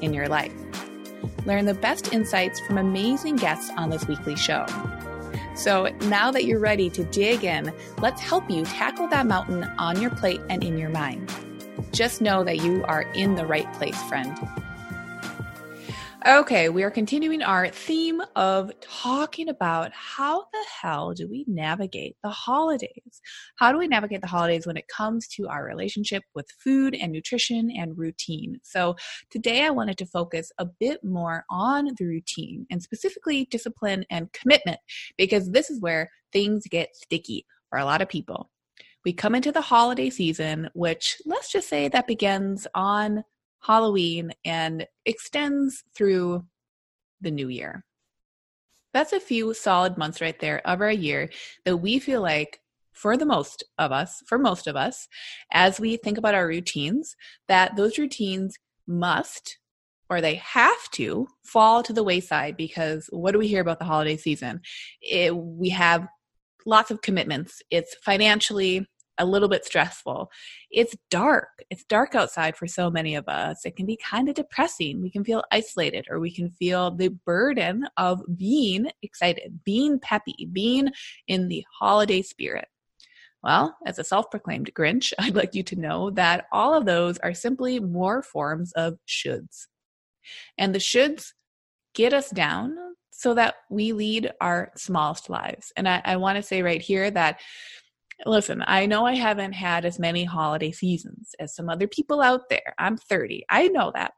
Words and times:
in 0.00 0.12
your 0.14 0.28
life. 0.28 0.52
Learn 1.46 1.64
the 1.64 1.74
best 1.74 2.12
insights 2.12 2.60
from 2.60 2.78
amazing 2.78 3.36
guests 3.36 3.70
on 3.76 3.90
this 3.90 4.06
weekly 4.06 4.36
show. 4.36 4.66
So 5.54 5.88
now 6.02 6.30
that 6.30 6.44
you're 6.44 6.60
ready 6.60 6.88
to 6.90 7.04
dig 7.04 7.44
in, 7.44 7.72
let's 8.00 8.20
help 8.20 8.48
you 8.48 8.64
tackle 8.64 9.08
that 9.08 9.26
mountain 9.26 9.64
on 9.78 10.00
your 10.00 10.10
plate 10.10 10.40
and 10.48 10.62
in 10.62 10.78
your 10.78 10.90
mind. 10.90 11.32
Just 11.92 12.20
know 12.20 12.44
that 12.44 12.58
you 12.58 12.84
are 12.84 13.02
in 13.14 13.34
the 13.34 13.46
right 13.46 13.72
place, 13.74 14.00
friend. 14.04 14.38
Okay, 16.26 16.68
we 16.68 16.82
are 16.82 16.90
continuing 16.90 17.42
our 17.42 17.68
theme 17.68 18.20
of 18.34 18.72
talking 18.80 19.48
about 19.48 19.92
how 19.94 20.40
the 20.52 20.64
hell 20.80 21.14
do 21.14 21.28
we 21.28 21.44
navigate 21.46 22.16
the 22.24 22.28
holidays? 22.28 23.22
How 23.56 23.70
do 23.70 23.78
we 23.78 23.86
navigate 23.86 24.22
the 24.22 24.26
holidays 24.26 24.66
when 24.66 24.76
it 24.76 24.88
comes 24.88 25.28
to 25.28 25.46
our 25.46 25.64
relationship 25.64 26.24
with 26.34 26.50
food 26.58 26.96
and 26.96 27.12
nutrition 27.12 27.70
and 27.70 27.96
routine? 27.96 28.58
So, 28.64 28.96
today 29.30 29.64
I 29.64 29.70
wanted 29.70 29.96
to 29.98 30.06
focus 30.06 30.50
a 30.58 30.64
bit 30.64 31.04
more 31.04 31.44
on 31.50 31.90
the 31.96 32.06
routine 32.06 32.66
and 32.68 32.82
specifically 32.82 33.46
discipline 33.48 34.04
and 34.10 34.32
commitment 34.32 34.80
because 35.16 35.52
this 35.52 35.70
is 35.70 35.80
where 35.80 36.10
things 36.32 36.64
get 36.68 36.96
sticky 36.96 37.46
for 37.70 37.78
a 37.78 37.84
lot 37.84 38.02
of 38.02 38.08
people. 38.08 38.50
We 39.04 39.12
come 39.12 39.36
into 39.36 39.52
the 39.52 39.60
holiday 39.60 40.10
season, 40.10 40.68
which 40.74 41.16
let's 41.24 41.52
just 41.52 41.68
say 41.68 41.86
that 41.86 42.08
begins 42.08 42.66
on 42.74 43.22
Halloween, 43.60 44.32
and 44.44 44.86
extends 45.04 45.84
through 45.94 46.44
the 47.20 47.30
new 47.30 47.48
year. 47.48 47.84
That's 48.92 49.12
a 49.12 49.20
few 49.20 49.54
solid 49.54 49.98
months 49.98 50.20
right 50.20 50.38
there 50.38 50.66
of 50.66 50.80
our 50.80 50.90
year 50.90 51.30
that 51.64 51.76
we 51.76 51.98
feel 51.98 52.22
like, 52.22 52.60
for 52.92 53.16
the 53.16 53.26
most 53.26 53.62
of 53.78 53.92
us, 53.92 54.24
for 54.26 54.38
most 54.38 54.66
of 54.66 54.74
us, 54.74 55.06
as 55.52 55.78
we 55.78 55.96
think 55.96 56.18
about 56.18 56.34
our 56.34 56.48
routines, 56.48 57.14
that 57.46 57.76
those 57.76 57.96
routines 57.96 58.56
must 58.88 59.58
or 60.10 60.20
they 60.20 60.36
have 60.36 60.90
to 60.92 61.28
fall 61.44 61.82
to 61.82 61.92
the 61.92 62.02
wayside 62.02 62.56
because 62.56 63.08
what 63.12 63.32
do 63.32 63.38
we 63.38 63.46
hear 63.46 63.60
about 63.60 63.78
the 63.78 63.84
holiday 63.84 64.16
season? 64.16 64.60
It, 65.02 65.36
we 65.36 65.68
have 65.68 66.08
lots 66.66 66.90
of 66.90 67.02
commitments. 67.02 67.62
It's 67.70 67.94
financially, 68.02 68.86
a 69.18 69.24
little 69.24 69.48
bit 69.48 69.64
stressful. 69.64 70.30
It's 70.70 70.96
dark. 71.10 71.64
It's 71.70 71.84
dark 71.84 72.14
outside 72.14 72.56
for 72.56 72.66
so 72.66 72.90
many 72.90 73.14
of 73.14 73.28
us. 73.28 73.64
It 73.64 73.76
can 73.76 73.86
be 73.86 73.96
kind 73.96 74.28
of 74.28 74.34
depressing. 74.34 75.02
We 75.02 75.10
can 75.10 75.24
feel 75.24 75.44
isolated 75.50 76.06
or 76.10 76.20
we 76.20 76.32
can 76.32 76.50
feel 76.50 76.90
the 76.90 77.08
burden 77.08 77.86
of 77.96 78.22
being 78.36 78.90
excited, 79.02 79.60
being 79.64 79.98
peppy, 79.98 80.48
being 80.52 80.90
in 81.26 81.48
the 81.48 81.64
holiday 81.78 82.22
spirit. 82.22 82.68
Well, 83.42 83.76
as 83.86 83.98
a 83.98 84.04
self 84.04 84.30
proclaimed 84.30 84.70
Grinch, 84.74 85.12
I'd 85.18 85.36
like 85.36 85.54
you 85.54 85.62
to 85.64 85.76
know 85.76 86.10
that 86.10 86.46
all 86.52 86.74
of 86.74 86.86
those 86.86 87.18
are 87.18 87.34
simply 87.34 87.80
more 87.80 88.22
forms 88.22 88.72
of 88.72 88.98
shoulds. 89.06 89.66
And 90.56 90.74
the 90.74 90.80
shoulds 90.80 91.32
get 91.94 92.12
us 92.12 92.30
down 92.30 92.76
so 93.10 93.34
that 93.34 93.56
we 93.68 93.92
lead 93.92 94.30
our 94.40 94.70
smallest 94.76 95.28
lives. 95.28 95.72
And 95.76 95.88
I, 95.88 96.00
I 96.04 96.16
want 96.16 96.36
to 96.36 96.42
say 96.42 96.62
right 96.62 96.80
here 96.80 97.10
that 97.10 97.40
Listen, 98.26 98.64
I 98.66 98.86
know 98.86 99.06
I 99.06 99.14
haven't 99.14 99.52
had 99.52 99.84
as 99.84 99.98
many 99.98 100.24
holiday 100.24 100.72
seasons 100.72 101.34
as 101.38 101.54
some 101.54 101.68
other 101.68 101.86
people 101.86 102.20
out 102.20 102.48
there. 102.48 102.74
I'm 102.78 102.96
30. 102.96 103.44
I 103.48 103.68
know 103.68 103.92
that. 103.94 104.12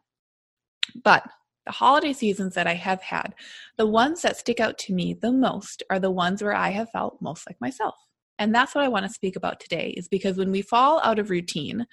But 1.04 1.24
the 1.66 1.72
holiday 1.72 2.12
seasons 2.12 2.54
that 2.54 2.66
I 2.66 2.74
have 2.74 3.02
had, 3.02 3.34
the 3.76 3.86
ones 3.86 4.22
that 4.22 4.38
stick 4.38 4.58
out 4.58 4.78
to 4.78 4.94
me 4.94 5.14
the 5.14 5.32
most 5.32 5.82
are 5.90 5.98
the 5.98 6.10
ones 6.10 6.42
where 6.42 6.54
I 6.54 6.70
have 6.70 6.90
felt 6.90 7.20
most 7.20 7.46
like 7.48 7.60
myself. 7.60 7.94
And 8.38 8.54
that's 8.54 8.74
what 8.74 8.84
I 8.84 8.88
want 8.88 9.04
to 9.06 9.12
speak 9.12 9.36
about 9.36 9.60
today 9.60 9.90
is 9.96 10.08
because 10.08 10.38
when 10.38 10.50
we 10.50 10.62
fall 10.62 11.00
out 11.04 11.18
of 11.18 11.28
routine, 11.28 11.86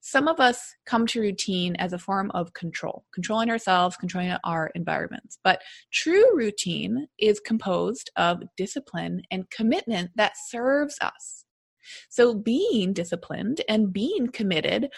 some 0.00 0.28
of 0.28 0.40
us 0.40 0.74
come 0.86 1.06
to 1.08 1.20
routine 1.20 1.76
as 1.76 1.92
a 1.92 1.98
form 1.98 2.30
of 2.32 2.52
control, 2.54 3.04
controlling 3.12 3.50
ourselves, 3.50 3.96
controlling 3.96 4.36
our 4.44 4.70
environments. 4.74 5.38
But 5.44 5.62
true 5.92 6.36
routine 6.36 7.06
is 7.18 7.40
composed 7.40 8.10
of 8.16 8.42
discipline 8.56 9.22
and 9.30 9.50
commitment 9.50 10.10
that 10.16 10.32
serves 10.48 10.96
us. 11.02 11.44
So 12.08 12.34
being 12.34 12.92
disciplined 12.92 13.60
and 13.68 13.92
being 13.92 14.28
committed 14.28 14.90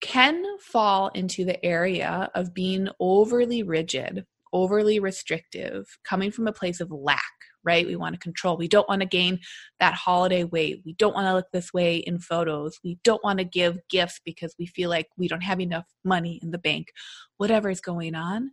can 0.00 0.44
fall 0.60 1.08
into 1.08 1.44
the 1.44 1.64
area 1.64 2.30
of 2.34 2.54
being 2.54 2.88
overly 3.00 3.62
rigid, 3.62 4.24
overly 4.52 5.00
restrictive, 5.00 5.86
coming 6.04 6.30
from 6.30 6.46
a 6.46 6.52
place 6.52 6.80
of 6.80 6.90
lack 6.90 7.22
right? 7.64 7.86
We 7.86 7.96
want 7.96 8.14
to 8.14 8.20
control. 8.20 8.56
We 8.56 8.68
don't 8.68 8.88
want 8.88 9.00
to 9.00 9.06
gain 9.06 9.40
that 9.80 9.94
holiday 9.94 10.44
weight. 10.44 10.82
We 10.84 10.94
don't 10.94 11.14
want 11.14 11.26
to 11.26 11.34
look 11.34 11.46
this 11.52 11.72
way 11.72 11.96
in 11.96 12.18
photos. 12.18 12.78
We 12.84 12.98
don't 13.04 13.22
want 13.22 13.38
to 13.38 13.44
give 13.44 13.78
gifts 13.88 14.20
because 14.24 14.54
we 14.58 14.66
feel 14.66 14.90
like 14.90 15.08
we 15.16 15.28
don't 15.28 15.42
have 15.42 15.60
enough 15.60 15.86
money 16.04 16.38
in 16.42 16.50
the 16.50 16.58
bank. 16.58 16.88
Whatever 17.36 17.70
is 17.70 17.80
going 17.80 18.14
on, 18.14 18.50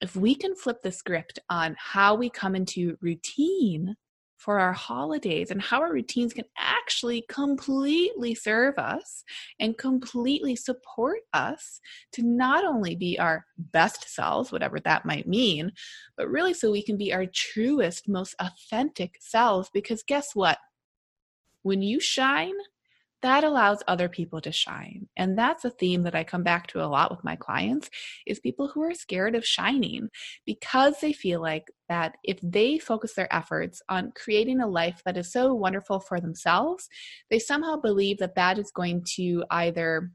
if 0.00 0.16
we 0.16 0.34
can 0.34 0.56
flip 0.56 0.78
the 0.82 0.92
script 0.92 1.38
on 1.50 1.76
how 1.78 2.14
we 2.14 2.30
come 2.30 2.56
into 2.56 2.96
routine 3.00 3.96
for 4.40 4.58
our 4.58 4.72
holidays 4.72 5.50
and 5.50 5.60
how 5.60 5.82
our 5.82 5.92
routines 5.92 6.32
can 6.32 6.46
actually 6.56 7.22
completely 7.28 8.34
serve 8.34 8.78
us 8.78 9.22
and 9.60 9.76
completely 9.76 10.56
support 10.56 11.18
us 11.34 11.78
to 12.12 12.22
not 12.22 12.64
only 12.64 12.96
be 12.96 13.18
our 13.18 13.44
best 13.58 14.08
selves, 14.08 14.50
whatever 14.50 14.80
that 14.80 15.04
might 15.04 15.28
mean, 15.28 15.70
but 16.16 16.30
really 16.30 16.54
so 16.54 16.70
we 16.70 16.82
can 16.82 16.96
be 16.96 17.12
our 17.12 17.26
truest, 17.26 18.08
most 18.08 18.34
authentic 18.40 19.16
selves. 19.20 19.68
Because 19.74 20.02
guess 20.02 20.34
what? 20.34 20.56
When 21.62 21.82
you 21.82 22.00
shine, 22.00 22.54
that 23.22 23.44
allows 23.44 23.82
other 23.86 24.08
people 24.08 24.40
to 24.40 24.52
shine. 24.52 25.08
And 25.16 25.36
that's 25.36 25.64
a 25.64 25.70
theme 25.70 26.04
that 26.04 26.14
i 26.14 26.24
come 26.24 26.42
back 26.42 26.66
to 26.68 26.82
a 26.82 26.86
lot 26.86 27.10
with 27.10 27.24
my 27.24 27.36
clients 27.36 27.90
is 28.26 28.40
people 28.40 28.68
who 28.68 28.82
are 28.82 28.94
scared 28.94 29.34
of 29.34 29.46
shining 29.46 30.08
because 30.46 31.00
they 31.00 31.12
feel 31.12 31.40
like 31.40 31.70
that 31.88 32.16
if 32.24 32.38
they 32.42 32.78
focus 32.78 33.14
their 33.14 33.32
efforts 33.34 33.82
on 33.88 34.12
creating 34.14 34.60
a 34.60 34.66
life 34.66 35.02
that 35.04 35.16
is 35.16 35.32
so 35.32 35.54
wonderful 35.54 36.00
for 36.00 36.20
themselves 36.20 36.88
they 37.30 37.38
somehow 37.38 37.76
believe 37.76 38.18
that 38.18 38.34
that 38.34 38.58
is 38.58 38.70
going 38.70 39.02
to 39.04 39.44
either 39.50 40.10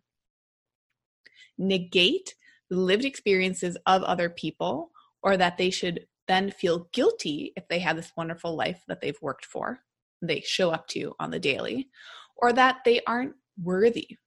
negate 1.57 2.35
the 2.69 2.77
lived 2.77 3.05
experiences 3.05 3.77
of 3.85 4.03
other 4.03 4.29
people 4.29 4.91
or 5.21 5.37
that 5.37 5.57
they 5.57 5.69
should 5.69 6.05
then 6.27 6.49
feel 6.51 6.87
guilty 6.91 7.53
if 7.55 7.67
they 7.67 7.79
have 7.79 7.95
this 7.95 8.11
wonderful 8.17 8.55
life 8.55 8.83
that 8.87 9.01
they've 9.01 9.21
worked 9.21 9.45
for 9.45 9.79
they 10.21 10.41
show 10.41 10.71
up 10.71 10.87
to 10.87 11.13
on 11.19 11.31
the 11.31 11.39
daily 11.39 11.89
or 12.37 12.53
that 12.53 12.77
they 12.85 13.01
aren't 13.07 13.35
worthy 13.61 14.17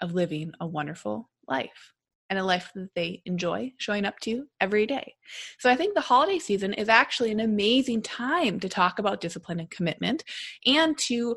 of 0.00 0.14
living 0.14 0.52
a 0.60 0.66
wonderful 0.66 1.28
life 1.46 1.92
and 2.30 2.38
a 2.38 2.44
life 2.44 2.70
that 2.74 2.90
they 2.94 3.22
enjoy 3.24 3.72
showing 3.78 4.04
up 4.04 4.18
to 4.20 4.46
every 4.60 4.86
day. 4.86 5.14
So 5.58 5.70
I 5.70 5.76
think 5.76 5.94
the 5.94 6.00
holiday 6.00 6.38
season 6.38 6.74
is 6.74 6.88
actually 6.88 7.30
an 7.30 7.40
amazing 7.40 8.02
time 8.02 8.60
to 8.60 8.68
talk 8.68 8.98
about 8.98 9.20
discipline 9.20 9.60
and 9.60 9.70
commitment 9.70 10.24
and 10.66 10.96
to 11.06 11.36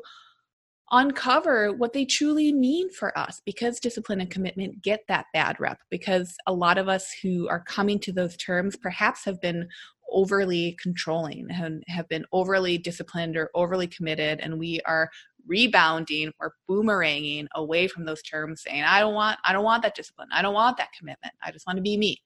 uncover 0.92 1.72
what 1.72 1.94
they 1.94 2.04
truly 2.04 2.52
mean 2.52 2.90
for 2.90 3.16
us 3.18 3.40
because 3.46 3.80
discipline 3.80 4.20
and 4.20 4.30
commitment 4.30 4.82
get 4.82 5.00
that 5.08 5.24
bad 5.32 5.58
rep 5.58 5.78
because 5.90 6.36
a 6.46 6.52
lot 6.52 6.76
of 6.76 6.86
us 6.86 7.10
who 7.22 7.48
are 7.48 7.64
coming 7.64 7.98
to 7.98 8.12
those 8.12 8.36
terms 8.36 8.76
perhaps 8.76 9.24
have 9.24 9.40
been 9.40 9.66
overly 10.12 10.76
controlling 10.80 11.48
and 11.50 11.82
have 11.88 12.08
been 12.08 12.24
overly 12.32 12.78
disciplined 12.78 13.36
or 13.36 13.50
overly 13.54 13.86
committed 13.86 14.40
and 14.40 14.58
we 14.58 14.80
are 14.86 15.10
rebounding 15.46 16.32
or 16.40 16.54
boomeranging 16.70 17.46
away 17.54 17.88
from 17.88 18.04
those 18.04 18.22
terms 18.22 18.62
saying 18.62 18.84
i 18.84 19.00
don't 19.00 19.14
want 19.14 19.38
i 19.44 19.52
don't 19.52 19.64
want 19.64 19.82
that 19.82 19.94
discipline. 19.94 20.28
I 20.32 20.42
don't 20.42 20.54
want 20.54 20.76
that 20.76 20.92
commitment. 20.96 21.34
I 21.42 21.50
just 21.50 21.66
want 21.66 21.76
to 21.78 21.82
be 21.82 21.96
me. 21.96 22.22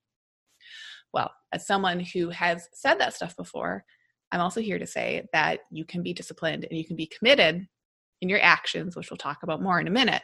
Well 1.12 1.32
as 1.52 1.66
someone 1.66 2.00
who 2.00 2.28
has 2.30 2.68
said 2.74 2.94
that 2.98 3.14
stuff 3.14 3.36
before 3.36 3.84
i'm 4.32 4.40
also 4.40 4.60
here 4.60 4.78
to 4.78 4.86
say 4.86 5.26
that 5.32 5.60
you 5.70 5.84
can 5.84 6.02
be 6.02 6.12
disciplined 6.12 6.66
and 6.68 6.76
you 6.76 6.84
can 6.84 6.96
be 6.96 7.06
committed 7.06 7.66
in 8.20 8.28
your 8.28 8.40
actions 8.42 8.96
which 8.96 9.10
we'll 9.10 9.16
talk 9.16 9.42
about 9.42 9.62
more 9.62 9.80
in 9.80 9.86
a 9.86 9.90
minute. 9.90 10.22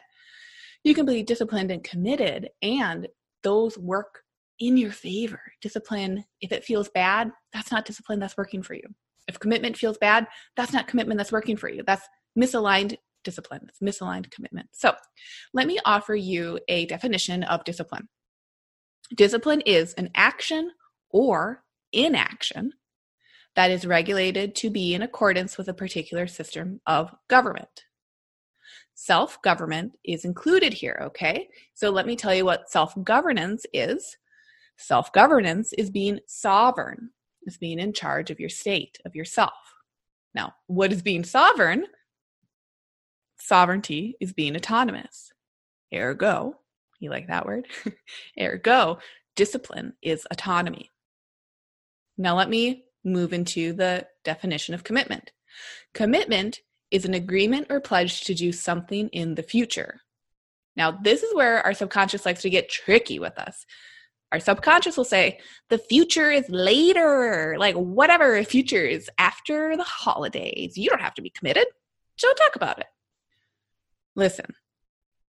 You 0.83 0.93
can 0.93 1.05
be 1.05 1.23
disciplined 1.23 1.71
and 1.71 1.83
committed 1.83 2.49
and 2.61 3.07
those 3.43 3.77
work 3.77 4.22
in 4.67 4.77
your 4.77 4.91
favor 4.91 5.41
discipline 5.61 6.23
if 6.41 6.51
it 6.51 6.63
feels 6.63 6.89
bad 6.89 7.31
that's 7.51 7.71
not 7.71 7.85
discipline 7.85 8.19
that's 8.19 8.37
working 8.37 8.61
for 8.61 8.73
you 8.73 8.83
if 9.27 9.39
commitment 9.39 9.77
feels 9.77 9.97
bad 9.97 10.27
that's 10.55 10.73
not 10.73 10.87
commitment 10.87 11.17
that's 11.17 11.31
working 11.31 11.57
for 11.57 11.69
you 11.69 11.83
that's 11.85 12.07
misaligned 12.37 12.97
discipline, 13.23 13.67
it's 13.67 13.79
misaligned 13.79 14.29
commitment. 14.31 14.69
So, 14.71 14.93
let 15.53 15.67
me 15.67 15.79
offer 15.85 16.15
you 16.15 16.59
a 16.67 16.85
definition 16.85 17.43
of 17.43 17.63
discipline. 17.63 18.07
Discipline 19.15 19.61
is 19.61 19.93
an 19.93 20.09
action 20.15 20.71
or 21.09 21.63
inaction 21.91 22.73
that 23.55 23.71
is 23.71 23.85
regulated 23.85 24.55
to 24.55 24.69
be 24.69 24.93
in 24.93 25.01
accordance 25.01 25.57
with 25.57 25.67
a 25.67 25.73
particular 25.73 26.27
system 26.27 26.81
of 26.87 27.13
government. 27.29 27.85
Self 28.95 29.41
government 29.41 29.93
is 30.03 30.25
included 30.25 30.73
here, 30.73 30.99
okay? 31.03 31.47
So 31.73 31.89
let 31.89 32.05
me 32.05 32.15
tell 32.15 32.33
you 32.33 32.45
what 32.45 32.69
self 32.69 32.93
governance 33.03 33.65
is. 33.73 34.17
Self 34.77 35.13
governance 35.13 35.73
is 35.73 35.89
being 35.89 36.19
sovereign, 36.27 37.11
is 37.43 37.57
being 37.57 37.79
in 37.79 37.93
charge 37.93 38.31
of 38.31 38.39
your 38.39 38.49
state, 38.49 38.97
of 39.05 39.15
yourself. 39.15 39.53
Now, 40.33 40.53
what 40.67 40.91
is 40.91 41.01
being 41.01 41.23
sovereign? 41.23 41.85
Sovereignty 43.39 44.15
is 44.19 44.33
being 44.33 44.55
autonomous. 44.55 45.31
Ergo, 45.93 46.55
you 46.99 47.09
like 47.09 47.27
that 47.27 47.45
word? 47.45 47.67
Ergo, 48.39 48.99
discipline 49.35 49.93
is 50.01 50.25
autonomy. 50.31 50.89
Now, 52.17 52.35
let 52.35 52.49
me 52.49 52.85
move 53.03 53.33
into 53.33 53.73
the 53.73 54.07
definition 54.23 54.73
of 54.73 54.83
commitment. 54.83 55.31
Commitment 55.93 56.61
is 56.91 57.05
an 57.05 57.13
agreement 57.13 57.67
or 57.69 57.81
pledge 57.81 58.21
to 58.21 58.33
do 58.33 58.51
something 58.51 59.09
in 59.09 59.35
the 59.35 59.43
future. 59.43 59.99
Now, 60.75 60.91
this 60.91 61.23
is 61.23 61.35
where 61.35 61.63
our 61.65 61.73
subconscious 61.73 62.25
likes 62.25 62.41
to 62.43 62.49
get 62.49 62.69
tricky 62.69 63.19
with 63.19 63.37
us. 63.37 63.65
Our 64.33 64.39
subconscious 64.39 64.97
will 64.97 65.05
say, 65.05 65.39
the 65.69 65.77
future 65.77 66.31
is 66.31 66.49
later, 66.49 67.55
like 67.59 67.75
whatever, 67.75 68.43
future 68.43 68.83
is 68.83 69.07
after 69.19 69.77
the 69.77 69.83
holidays. 69.83 70.75
You 70.75 70.89
don't 70.89 71.03
have 71.03 71.13
to 71.13 71.21
be 71.21 71.29
committed. 71.29 71.67
Don't 72.17 72.35
talk 72.35 72.55
about 72.55 72.79
it. 72.79 72.87
Listen, 74.15 74.47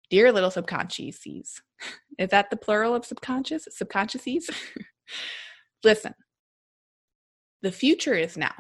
dear 0.09 0.31
little 0.31 0.49
subconsciouses, 0.49 1.59
is 2.17 2.29
that 2.29 2.49
the 2.49 2.55
plural 2.55 2.95
of 2.95 3.05
subconscious? 3.05 3.67
Subconsciouses? 3.77 4.49
Listen, 5.83 6.13
the 7.63 7.73
future 7.73 8.13
is 8.13 8.37
now. 8.37 8.55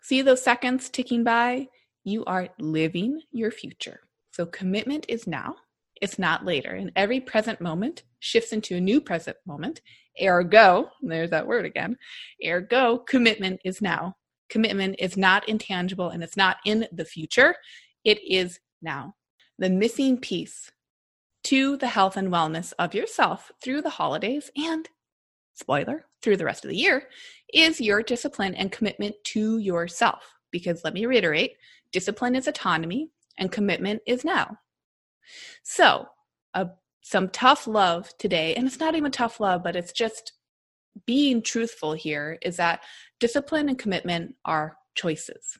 See 0.00 0.22
those 0.22 0.44
seconds 0.44 0.88
ticking 0.90 1.24
by? 1.24 1.66
You 2.04 2.24
are 2.24 2.50
living 2.60 3.20
your 3.32 3.50
future. 3.50 4.00
So 4.30 4.46
commitment 4.46 5.06
is 5.08 5.26
now, 5.26 5.56
it's 6.00 6.18
not 6.18 6.44
later. 6.44 6.72
And 6.72 6.92
every 6.96 7.20
present 7.20 7.60
moment 7.60 8.02
shifts 8.18 8.52
into 8.52 8.76
a 8.76 8.80
new 8.80 9.00
present 9.00 9.36
moment. 9.46 9.80
Ergo, 10.20 10.90
there's 11.02 11.30
that 11.30 11.46
word 11.46 11.64
again. 11.64 11.96
Ergo, 12.44 12.98
commitment 12.98 13.60
is 13.64 13.80
now. 13.80 14.16
Commitment 14.48 14.96
is 14.98 15.16
not 15.16 15.48
intangible 15.48 16.10
and 16.10 16.22
it's 16.22 16.36
not 16.36 16.56
in 16.64 16.86
the 16.92 17.04
future. 17.04 17.54
It 18.04 18.18
is 18.28 18.58
now. 18.82 19.14
The 19.58 19.70
missing 19.70 20.18
piece 20.18 20.70
to 21.44 21.76
the 21.76 21.86
health 21.86 22.16
and 22.16 22.28
wellness 22.28 22.72
of 22.78 22.94
yourself 22.94 23.52
through 23.62 23.82
the 23.82 23.90
holidays 23.90 24.50
and 24.56 24.88
spoiler, 25.54 26.06
through 26.22 26.36
the 26.36 26.44
rest 26.44 26.64
of 26.64 26.70
the 26.70 26.76
year, 26.76 27.04
is 27.52 27.80
your 27.80 28.02
discipline 28.02 28.54
and 28.54 28.72
commitment 28.72 29.14
to 29.24 29.58
yourself. 29.58 30.34
Because 30.50 30.82
let 30.82 30.94
me 30.94 31.06
reiterate 31.06 31.52
discipline 31.92 32.34
is 32.34 32.48
autonomy 32.48 33.10
and 33.38 33.52
commitment 33.52 34.02
is 34.06 34.24
now. 34.24 34.56
So, 35.62 36.06
uh, 36.54 36.66
some 37.02 37.28
tough 37.30 37.66
love 37.66 38.10
today, 38.18 38.54
and 38.54 38.66
it's 38.66 38.80
not 38.80 38.94
even 38.94 39.10
tough 39.10 39.40
love, 39.40 39.62
but 39.62 39.76
it's 39.76 39.92
just 39.92 40.32
being 41.06 41.42
truthful 41.42 41.92
here 41.92 42.38
is 42.42 42.56
that 42.56 42.80
discipline 43.18 43.68
and 43.68 43.78
commitment 43.78 44.34
are 44.44 44.76
choices. 44.94 45.58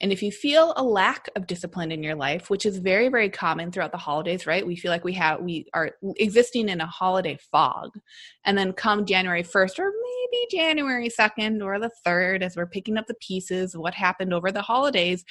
And 0.00 0.12
if 0.12 0.22
you 0.22 0.32
feel 0.32 0.72
a 0.76 0.82
lack 0.82 1.28
of 1.36 1.46
discipline 1.46 1.92
in 1.92 2.02
your 2.02 2.14
life, 2.14 2.48
which 2.48 2.64
is 2.64 2.78
very, 2.78 3.08
very 3.08 3.28
common 3.28 3.70
throughout 3.70 3.92
the 3.92 3.98
holidays, 3.98 4.46
right? 4.46 4.66
We 4.66 4.76
feel 4.76 4.90
like 4.90 5.04
we 5.04 5.12
have, 5.14 5.40
we 5.40 5.66
are 5.74 5.92
existing 6.16 6.68
in 6.68 6.80
a 6.80 6.86
holiday 6.86 7.38
fog. 7.50 7.90
And 8.44 8.56
then 8.56 8.72
come 8.72 9.04
January 9.04 9.42
1st 9.42 9.78
or 9.78 9.92
maybe 9.92 10.46
January 10.50 11.08
2nd 11.08 11.62
or 11.62 11.78
the 11.78 11.90
3rd, 12.06 12.42
as 12.42 12.56
we're 12.56 12.66
picking 12.66 12.96
up 12.96 13.06
the 13.06 13.14
pieces 13.14 13.74
of 13.74 13.80
what 13.80 13.94
happened 13.94 14.32
over 14.32 14.50
the 14.50 14.62
holidays, 14.62 15.24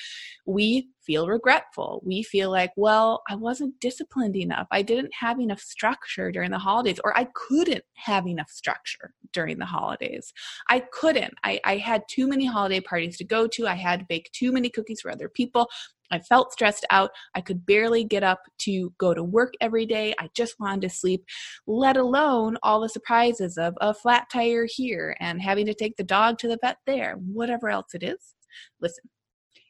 we 0.46 0.90
feel 1.10 1.28
regretful. 1.28 2.04
We 2.06 2.22
feel 2.22 2.52
like, 2.52 2.72
well, 2.76 3.24
I 3.28 3.36
wasn't 3.36 3.80
disciplined 3.80 4.36
enough. 4.36 4.68
I 4.70 4.84
didn't 4.84 5.14
have 5.20 5.40
enough 5.40 5.60
structure 5.60 6.32
during 6.32 6.52
the 6.52 6.60
holidays, 6.60 7.00
or 7.04 7.18
I 7.18 7.28
couldn't 7.34 7.84
have 7.96 8.28
enough 8.28 8.50
structure 8.52 9.16
during 9.34 9.58
the 9.58 9.66
holidays. 9.66 10.34
I 10.70 10.82
couldn't. 10.92 11.34
I, 11.44 11.60
I 11.66 11.78
had 11.78 12.04
too 12.08 12.28
many 12.28 12.46
holiday 12.46 12.80
parties 12.80 13.18
to 13.18 13.24
go 13.24 13.48
to. 13.48 13.68
I 13.68 13.74
had 13.74 14.02
to 14.02 14.06
bake 14.08 14.30
too 14.34 14.52
many 14.52 14.59
cookies 14.68 15.00
for 15.00 15.12
other 15.12 15.30
people. 15.30 15.70
I 16.12 16.20
felt 16.20 16.52
stressed 16.52 16.86
out. 16.90 17.12
I 17.36 17.42
could 17.42 17.66
barely 17.66 18.04
get 18.04 18.24
up 18.24 18.42
to 18.62 18.92
go 18.98 19.14
to 19.14 19.24
work 19.24 19.54
every 19.62 19.86
day. 19.86 20.14
I 20.20 20.30
just 20.36 20.60
wanted 20.60 20.82
to 20.82 20.90
sleep, 20.90 21.24
let 21.68 21.98
alone 21.98 22.58
all 22.64 22.82
the 22.82 22.90
surprises 22.90 23.58
of 23.58 23.76
a 23.80 23.94
flat 23.94 24.28
tire 24.32 24.68
here 24.68 25.16
and 25.20 25.42
having 25.42 25.68
to 25.68 25.74
take 25.74 25.96
the 25.98 26.04
dog 26.04 26.40
to 26.40 26.48
the 26.48 26.58
vet 26.62 26.78
there, 26.88 27.14
whatever 27.14 27.70
else 27.70 27.94
it 27.94 28.04
is. 28.04 28.34
Listen, 28.82 29.04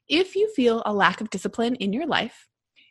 if 0.07 0.35
you 0.35 0.51
feel 0.55 0.81
a 0.85 0.93
lack 0.93 1.21
of 1.21 1.29
discipline 1.29 1.75
in 1.75 1.93
your 1.93 2.07
life, 2.07 2.47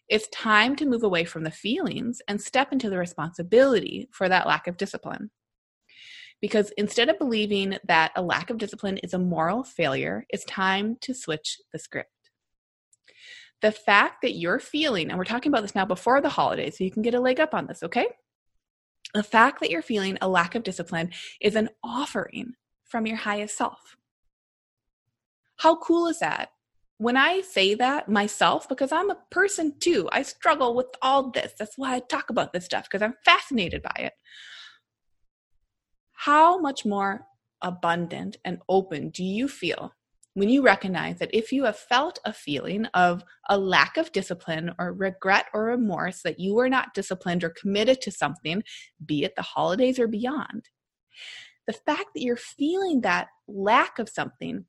it's 0.09 0.29
time 0.29 0.77
to 0.77 0.87
move 0.87 1.03
away 1.03 1.25
from 1.25 1.45
the 1.45 1.51
feelings 1.51 2.23
and 2.29 2.41
step 2.41 2.73
into 2.73 2.89
the 2.89 2.99
responsibility 2.99 4.09
for 4.13 4.29
that 4.29 4.47
lack 4.47 4.67
of 4.67 4.77
discipline. 4.77 5.31
Because 6.41 6.71
instead 6.77 7.09
of 7.09 7.19
believing 7.19 7.79
that 7.85 8.13
a 8.15 8.23
lack 8.23 8.51
of 8.51 8.59
discipline 8.59 8.99
is 8.99 9.15
a 9.15 9.19
moral 9.19 9.65
failure, 9.65 10.25
it's 10.29 10.45
time 10.45 10.97
to 11.01 11.15
switch 11.15 11.59
the 11.73 11.79
script. 11.79 12.11
The 13.61 13.73
fact 13.73 14.23
that 14.23 14.37
you're 14.37 14.61
feeling, 14.61 15.09
and 15.09 15.19
we're 15.19 15.25
talking 15.25 15.51
about 15.51 15.63
this 15.63 15.75
now 15.75 15.85
before 15.85 16.21
the 16.21 16.29
holidays, 16.29 16.79
so 16.79 16.85
you 16.85 16.93
can 16.93 17.03
get 17.03 17.15
a 17.15 17.21
leg 17.21 17.41
up 17.41 17.55
on 17.55 17.67
this, 17.67 17.83
okay? 17.83 18.07
The 19.15 19.25
fact 19.25 19.61
that 19.61 19.71
you're 19.71 19.83
feeling 19.83 20.17
a 20.21 20.29
lack 20.29 20.55
of 20.55 20.63
discipline 20.63 21.11
is 21.41 21.57
an 21.57 21.71
offering 21.83 22.53
from 22.85 23.07
your 23.07 23.17
highest 23.17 23.57
self. 23.57 23.97
How 25.57 25.77
cool 25.77 26.07
is 26.07 26.21
that? 26.21 26.51
when 26.99 27.17
I 27.17 27.41
say 27.43 27.75
that 27.77 28.09
myself, 28.09 28.69
because 28.69 28.91
I'm 28.93 29.11
a 29.11 29.19
person 29.31 29.75
too, 29.81 30.09
I 30.13 30.23
struggle 30.23 30.75
with 30.75 30.89
all 31.01 31.31
this. 31.31 31.55
That's 31.59 31.79
why 31.79 31.95
I 31.95 32.01
talk 32.01 32.29
about 32.29 32.53
this 32.53 32.65
stuff, 32.65 32.85
because 32.85 33.03
I'm 33.03 33.15
fascinated 33.25 33.83
by 33.83 33.95
it. 33.99 34.13
How 36.29 36.59
much 36.59 36.85
more 36.85 37.27
abundant 37.63 38.37
and 38.45 38.61
open 38.69 39.09
do 39.09 39.25
you 39.25 39.49
feel 39.49 39.95
when 40.35 40.51
you 40.51 40.61
recognize 40.61 41.19
that 41.21 41.35
if 41.35 41.53
you 41.53 41.65
have 41.65 41.79
felt 41.79 42.19
a 42.23 42.35
feeling 42.35 42.85
of 42.93 43.25
a 43.49 43.57
lack 43.57 43.97
of 43.97 44.13
discipline 44.13 44.75
or 44.79 44.93
regret 44.93 45.47
or 45.55 45.65
remorse 45.65 46.21
that 46.25 46.39
you 46.39 46.55
were 46.55 46.69
not 46.69 46.93
disciplined 46.93 47.45
or 47.45 47.49
committed 47.49 48.03
to 48.03 48.11
something, 48.11 48.63
be 49.03 49.25
it 49.25 49.37
the 49.37 49.43
holidays 49.43 49.99
or 49.99 50.07
beyond, 50.07 50.69
the 51.67 51.73
fact 51.73 52.09
that 52.15 52.21
you're 52.21 52.37
feeling 52.37 53.01
that 53.01 53.29
lack 53.49 53.99
of 53.99 54.11
something 54.11 54.67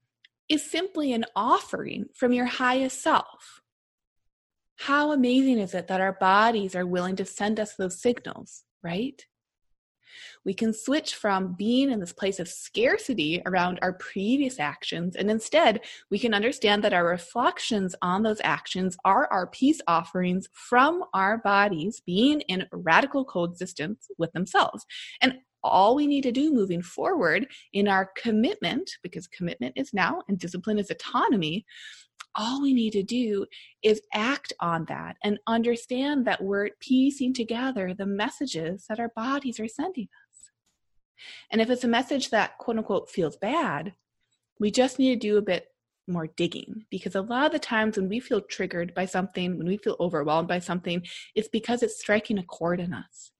is 0.48 0.72
simply 0.72 1.12
an 1.12 1.26
offering 1.36 2.06
from 2.16 2.32
your 2.32 2.46
highest 2.46 3.04
self. 3.04 3.60
How 4.78 5.12
amazing 5.12 5.60
is 5.60 5.74
it 5.74 5.90
that 5.90 6.00
our 6.00 6.14
bodies 6.14 6.74
are 6.74 6.88
willing 6.88 7.18
to 7.18 7.26
send 7.26 7.60
us 7.60 7.76
those 7.76 8.02
signals, 8.02 8.64
right? 8.82 9.26
We 10.46 10.54
can 10.54 10.74
switch 10.74 11.16
from 11.16 11.54
being 11.54 11.92
in 11.92 12.00
this 12.00 12.14
place 12.14 12.40
of 12.40 12.48
scarcity 12.48 13.42
around 13.46 13.80
our 13.82 13.94
previous 13.94 14.60
actions, 14.60 15.16
and 15.16 15.30
instead, 15.30 15.82
we 16.10 16.20
can 16.20 16.34
understand 16.34 16.84
that 16.84 16.94
our 16.94 17.06
reflections 17.06 17.96
on 18.02 18.24
those 18.24 18.42
actions 18.44 18.98
are 19.06 19.28
our 19.32 19.48
peace 19.48 19.82
offerings 19.88 20.48
from 20.52 21.04
our 21.14 21.38
bodies 21.38 22.02
being 22.06 22.42
in 22.42 22.66
radical 22.72 23.26
coexistence 23.26 24.08
with 24.18 24.32
themselves. 24.34 24.86
And 25.22 25.40
all 25.64 25.96
we 25.96 26.08
need 26.08 26.24
to 26.24 26.32
do 26.32 26.54
moving 26.54 26.82
forward 26.82 27.48
in 27.74 27.88
our 27.88 28.12
commitment, 28.16 28.90
because 29.04 29.28
commitment 29.28 29.74
is 29.76 29.94
now 29.94 30.22
and 30.28 30.40
discipline 30.40 30.80
is 30.80 30.90
autonomy, 30.90 31.66
all 32.36 32.62
we 32.62 32.74
need 32.74 32.92
to 32.92 33.04
do 33.04 33.46
is 33.84 34.02
act 34.14 34.54
on 34.60 34.86
that 34.86 35.18
and 35.24 35.40
understand 35.48 36.26
that 36.26 36.44
we're 36.44 36.70
piecing 36.80 37.34
together 37.34 37.94
the 37.94 38.06
messages 38.06 38.86
that 38.88 39.00
our 39.00 39.12
bodies 39.16 39.60
are 39.60 39.68
sending 39.68 40.06
us. 40.06 40.52
And 41.52 41.62
if 41.62 41.70
it's 41.70 41.84
a 41.84 41.88
message 41.88 42.30
that 42.30 42.58
quote 42.58 42.78
unquote 42.78 43.10
feels 43.10 43.38
bad, 43.38 43.94
we 44.60 44.72
just 44.72 45.00
need 45.00 45.22
to 45.22 45.28
do 45.28 45.38
a 45.38 45.42
bit 45.42 45.68
more 46.08 46.28
digging 46.28 46.86
because 46.90 47.16
a 47.16 47.22
lot 47.22 47.48
of 47.48 47.52
the 47.52 47.60
times 47.60 47.98
when 47.98 48.10
we 48.10 48.20
feel 48.20 48.42
triggered 48.42 48.94
by 48.94 49.06
something, 49.06 49.58
when 49.58 49.68
we 49.68 49.78
feel 49.78 49.96
overwhelmed 50.00 50.48
by 50.48 50.60
something, 50.60 51.04
it's 51.36 51.48
because 51.48 51.84
it's 51.84 52.00
striking 52.00 52.40
a 52.40 52.44
chord 52.44 52.80
in 52.80 52.94
us. 52.94 53.32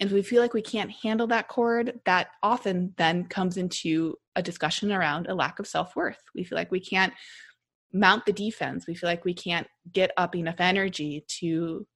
And 0.00 0.08
if 0.08 0.14
we 0.14 0.22
feel 0.22 0.40
like 0.40 0.54
we 0.54 0.62
can't 0.62 0.90
handle 0.90 1.26
that 1.28 1.48
chord, 1.48 2.00
that 2.04 2.28
often 2.42 2.94
then 2.96 3.24
comes 3.24 3.56
into 3.56 4.16
a 4.36 4.42
discussion 4.42 4.92
around 4.92 5.26
a 5.26 5.34
lack 5.34 5.58
of 5.58 5.66
self 5.66 5.96
worth. 5.96 6.22
We 6.34 6.44
feel 6.44 6.56
like 6.56 6.70
we 6.70 6.80
can't 6.80 7.12
mount 7.92 8.26
the 8.26 8.32
defense. 8.32 8.86
We 8.86 8.94
feel 8.94 9.08
like 9.08 9.24
we 9.24 9.34
can't 9.34 9.66
get 9.92 10.12
up 10.16 10.36
enough 10.36 10.60
energy 10.60 11.24
to 11.40 11.86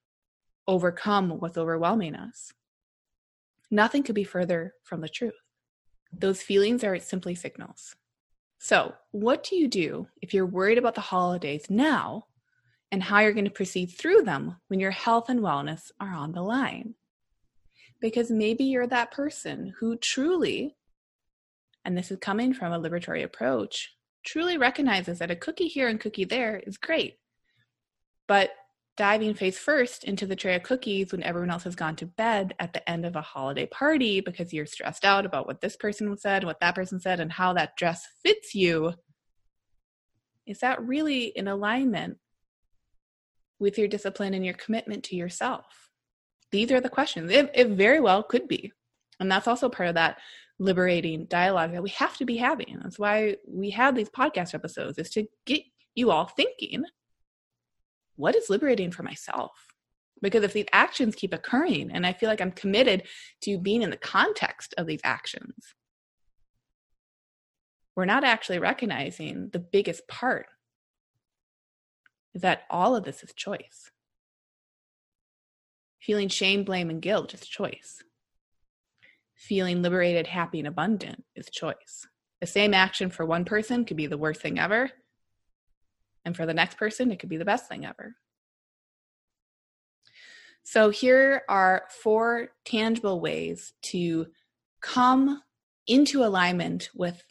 overcome 0.66 1.30
what's 1.30 1.58
overwhelming 1.58 2.14
us. 2.14 2.52
Nothing 3.70 4.02
could 4.02 4.14
be 4.14 4.24
further 4.24 4.74
from 4.84 5.00
the 5.00 5.08
truth. 5.08 5.32
Those 6.12 6.42
feelings 6.42 6.84
are 6.84 6.98
simply 6.98 7.34
signals. 7.34 7.94
So, 8.58 8.94
what 9.10 9.44
do 9.44 9.56
you 9.56 9.66
do 9.66 10.08
if 10.20 10.34
you're 10.34 10.46
worried 10.46 10.78
about 10.78 10.94
the 10.94 11.00
holidays 11.00 11.66
now 11.68 12.26
and 12.92 13.02
how 13.02 13.20
you're 13.20 13.32
going 13.32 13.46
to 13.46 13.50
proceed 13.50 13.86
through 13.86 14.22
them 14.22 14.56
when 14.68 14.78
your 14.78 14.90
health 14.90 15.30
and 15.30 15.40
wellness 15.40 15.90
are 15.98 16.12
on 16.12 16.32
the 16.32 16.42
line. 16.42 16.94
Because 18.02 18.30
maybe 18.30 18.64
you're 18.64 18.86
that 18.88 19.12
person 19.12 19.72
who 19.78 19.96
truly, 19.96 20.76
and 21.86 21.96
this 21.96 22.10
is 22.10 22.18
coming 22.18 22.52
from 22.52 22.72
a 22.72 22.78
liberatory 22.78 23.22
approach, 23.22 23.96
truly 24.26 24.58
recognizes 24.58 25.20
that 25.20 25.30
a 25.30 25.36
cookie 25.36 25.68
here 25.68 25.88
and 25.88 25.98
cookie 25.98 26.24
there 26.24 26.58
is 26.66 26.76
great. 26.76 27.14
But 28.28 28.50
diving 28.96 29.34
face 29.34 29.58
first 29.58 30.04
into 30.04 30.26
the 30.26 30.36
tray 30.36 30.54
of 30.54 30.62
cookies 30.62 31.12
when 31.12 31.22
everyone 31.22 31.50
else 31.50 31.64
has 31.64 31.74
gone 31.74 31.96
to 31.96 32.06
bed 32.06 32.54
at 32.58 32.74
the 32.74 32.88
end 32.90 33.06
of 33.06 33.16
a 33.16 33.22
holiday 33.22 33.66
party 33.66 34.20
because 34.20 34.52
you're 34.52 34.66
stressed 34.66 35.04
out 35.04 35.24
about 35.24 35.46
what 35.46 35.60
this 35.60 35.76
person 35.76 36.14
said, 36.18 36.44
what 36.44 36.60
that 36.60 36.74
person 36.74 37.00
said, 37.00 37.18
and 37.18 37.32
how 37.32 37.54
that 37.54 37.76
dress 37.76 38.06
fits 38.22 38.54
you, 38.54 38.92
is 40.46 40.58
that 40.58 40.82
really 40.82 41.26
in 41.26 41.48
alignment 41.48 42.18
with 43.58 43.78
your 43.78 43.88
discipline 43.88 44.34
and 44.34 44.44
your 44.44 44.54
commitment 44.54 45.04
to 45.04 45.16
yourself? 45.16 45.81
These 46.52 46.70
are 46.70 46.80
the 46.80 46.88
questions. 46.88 47.30
It, 47.30 47.50
it 47.54 47.68
very 47.70 48.00
well 48.00 48.22
could 48.22 48.46
be. 48.46 48.72
And 49.18 49.30
that's 49.30 49.48
also 49.48 49.68
part 49.68 49.88
of 49.88 49.94
that 49.94 50.18
liberating 50.58 51.24
dialogue 51.24 51.72
that 51.72 51.82
we 51.82 51.90
have 51.90 52.16
to 52.18 52.24
be 52.24 52.36
having. 52.36 52.78
That's 52.82 52.98
why 52.98 53.36
we 53.48 53.70
have 53.70 53.94
these 53.94 54.10
podcast 54.10 54.54
episodes 54.54 54.98
is 54.98 55.10
to 55.10 55.26
get 55.46 55.62
you 55.94 56.10
all 56.10 56.26
thinking 56.26 56.84
what 58.16 58.36
is 58.36 58.50
liberating 58.50 58.90
for 58.90 59.02
myself? 59.02 59.52
Because 60.20 60.44
if 60.44 60.52
these 60.52 60.66
actions 60.72 61.14
keep 61.14 61.34
occurring 61.34 61.90
and 61.90 62.06
I 62.06 62.12
feel 62.12 62.28
like 62.28 62.40
I'm 62.40 62.52
committed 62.52 63.04
to 63.42 63.58
being 63.58 63.82
in 63.82 63.90
the 63.90 63.96
context 63.96 64.74
of 64.78 64.86
these 64.86 65.00
actions, 65.02 65.74
we're 67.96 68.04
not 68.04 68.24
actually 68.24 68.58
recognizing 68.58 69.50
the 69.52 69.58
biggest 69.58 70.06
part 70.08 70.46
is 72.34 72.42
that 72.42 72.62
all 72.70 72.96
of 72.96 73.04
this 73.04 73.22
is 73.22 73.32
choice. 73.34 73.90
Feeling 76.02 76.28
shame, 76.28 76.64
blame, 76.64 76.90
and 76.90 77.00
guilt 77.00 77.32
is 77.32 77.46
choice. 77.46 78.02
Feeling 79.36 79.82
liberated, 79.82 80.26
happy, 80.26 80.58
and 80.58 80.66
abundant 80.66 81.22
is 81.36 81.48
choice. 81.48 82.08
The 82.40 82.46
same 82.48 82.74
action 82.74 83.08
for 83.08 83.24
one 83.24 83.44
person 83.44 83.84
could 83.84 83.96
be 83.96 84.08
the 84.08 84.18
worst 84.18 84.40
thing 84.40 84.58
ever, 84.58 84.90
and 86.24 86.36
for 86.36 86.44
the 86.44 86.54
next 86.54 86.76
person, 86.76 87.12
it 87.12 87.20
could 87.20 87.28
be 87.28 87.36
the 87.36 87.44
best 87.44 87.68
thing 87.68 87.86
ever. 87.86 88.16
So, 90.64 90.90
here 90.90 91.42
are 91.48 91.84
four 91.88 92.48
tangible 92.64 93.20
ways 93.20 93.72
to 93.82 94.26
come 94.80 95.40
into 95.86 96.24
alignment 96.24 96.90
with 96.94 97.22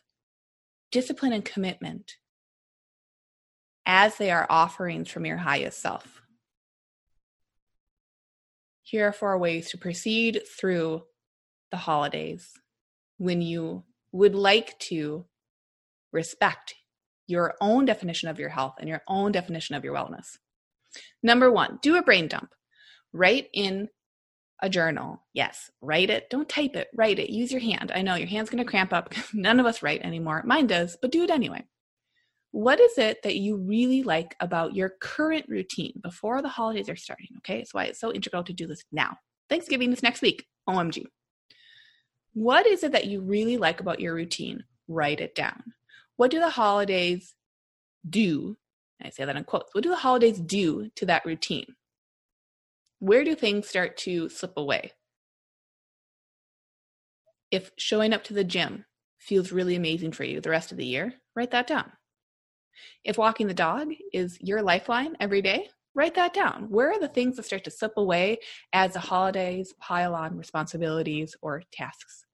discipline 0.91 1.33
and 1.33 1.43
commitment 1.43 2.15
as 3.85 4.15
they 4.15 4.31
are 4.31 4.47
offerings 4.49 5.09
from 5.09 5.25
your 5.25 5.37
highest 5.37 5.81
self. 5.81 6.20
Here 8.91 9.07
are 9.07 9.13
four 9.13 9.37
ways 9.37 9.69
to 9.69 9.77
proceed 9.77 10.41
through 10.45 11.03
the 11.71 11.77
holidays 11.77 12.51
when 13.19 13.41
you 13.41 13.85
would 14.11 14.35
like 14.35 14.77
to 14.79 15.23
respect 16.11 16.75
your 17.25 17.55
own 17.61 17.85
definition 17.85 18.27
of 18.27 18.37
your 18.37 18.49
health 18.49 18.73
and 18.81 18.89
your 18.89 19.01
own 19.07 19.31
definition 19.31 19.75
of 19.75 19.85
your 19.85 19.95
wellness. 19.95 20.37
Number 21.23 21.49
one, 21.49 21.79
do 21.81 21.95
a 21.95 22.01
brain 22.01 22.27
dump. 22.27 22.49
Write 23.13 23.47
in 23.53 23.87
a 24.61 24.69
journal. 24.69 25.23
Yes, 25.31 25.71
write 25.79 26.09
it. 26.09 26.29
Don't 26.29 26.49
type 26.49 26.75
it, 26.75 26.89
write 26.93 27.17
it. 27.17 27.29
Use 27.29 27.49
your 27.49 27.61
hand. 27.61 27.93
I 27.95 28.01
know 28.01 28.15
your 28.15 28.27
hand's 28.27 28.49
going 28.49 28.61
to 28.61 28.69
cramp 28.69 28.91
up. 28.91 29.13
None 29.33 29.61
of 29.61 29.65
us 29.65 29.81
write 29.81 30.01
anymore. 30.01 30.43
Mine 30.45 30.67
does, 30.67 30.97
but 31.01 31.13
do 31.13 31.23
it 31.23 31.31
anyway. 31.31 31.63
What 32.51 32.79
is 32.81 32.97
it 32.97 33.23
that 33.23 33.37
you 33.37 33.57
really 33.57 34.03
like 34.03 34.35
about 34.39 34.75
your 34.75 34.89
current 34.99 35.45
routine 35.47 35.93
before 36.01 36.41
the 36.41 36.49
holidays 36.49 36.89
are 36.89 36.97
starting? 36.97 37.29
Okay, 37.37 37.57
that's 37.57 37.73
why 37.73 37.85
it's 37.85 37.99
so 37.99 38.11
integral 38.11 38.43
to 38.43 38.53
do 38.53 38.67
this 38.67 38.83
now. 38.91 39.17
Thanksgiving 39.49 39.91
is 39.93 40.03
next 40.03 40.21
week. 40.21 40.45
OMG. 40.69 41.05
What 42.33 42.67
is 42.67 42.83
it 42.83 42.91
that 42.91 43.07
you 43.07 43.21
really 43.21 43.57
like 43.57 43.79
about 43.79 43.99
your 43.99 44.13
routine? 44.13 44.63
Write 44.87 45.21
it 45.21 45.35
down. 45.35 45.73
What 46.17 46.31
do 46.31 46.39
the 46.39 46.49
holidays 46.49 47.35
do? 48.07 48.57
I 49.01 49.09
say 49.09 49.25
that 49.25 49.35
in 49.35 49.43
quotes. 49.43 49.73
What 49.73 49.83
do 49.83 49.89
the 49.89 49.95
holidays 49.95 50.39
do 50.39 50.89
to 50.95 51.05
that 51.07 51.25
routine? 51.25 51.65
Where 52.99 53.23
do 53.23 53.33
things 53.33 53.67
start 53.67 53.97
to 53.97 54.29
slip 54.29 54.53
away? 54.57 54.91
If 57.49 57.71
showing 57.77 58.13
up 58.13 58.23
to 58.25 58.33
the 58.33 58.43
gym 58.43 58.85
feels 59.17 59.51
really 59.51 59.75
amazing 59.75 60.11
for 60.11 60.23
you 60.23 60.39
the 60.39 60.49
rest 60.49 60.71
of 60.71 60.77
the 60.77 60.85
year, 60.85 61.15
write 61.35 61.51
that 61.51 61.67
down. 61.67 61.91
If 63.03 63.17
walking 63.17 63.47
the 63.47 63.53
dog 63.53 63.89
is 64.13 64.37
your 64.41 64.61
lifeline 64.61 65.15
every 65.19 65.41
day, 65.41 65.69
write 65.93 66.15
that 66.15 66.33
down. 66.33 66.69
Where 66.69 66.91
are 66.91 66.99
the 66.99 67.07
things 67.07 67.35
that 67.35 67.43
start 67.43 67.63
to 67.65 67.71
slip 67.71 67.93
away 67.97 68.39
as 68.73 68.93
the 68.93 68.99
holidays 68.99 69.73
pile 69.79 70.15
on 70.15 70.37
responsibilities 70.37 71.35
or 71.41 71.63
tasks? 71.71 72.25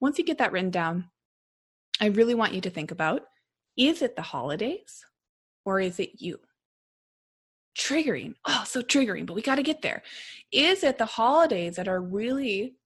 Once 0.00 0.18
you 0.18 0.24
get 0.24 0.38
that 0.38 0.52
written 0.52 0.70
down, 0.70 1.10
I 2.00 2.06
really 2.06 2.34
want 2.34 2.54
you 2.54 2.60
to 2.62 2.70
think 2.70 2.90
about 2.90 3.22
is 3.76 4.02
it 4.02 4.16
the 4.16 4.22
holidays 4.22 5.04
or 5.64 5.80
is 5.80 5.98
it 5.98 6.20
you? 6.20 6.38
Triggering. 7.76 8.34
Oh, 8.44 8.62
so 8.66 8.82
triggering, 8.82 9.26
but 9.26 9.34
we 9.34 9.42
got 9.42 9.56
to 9.56 9.62
get 9.62 9.82
there. 9.82 10.02
Is 10.52 10.84
it 10.84 10.98
the 10.98 11.06
holidays 11.06 11.76
that 11.76 11.88
are 11.88 12.00
really 12.00 12.76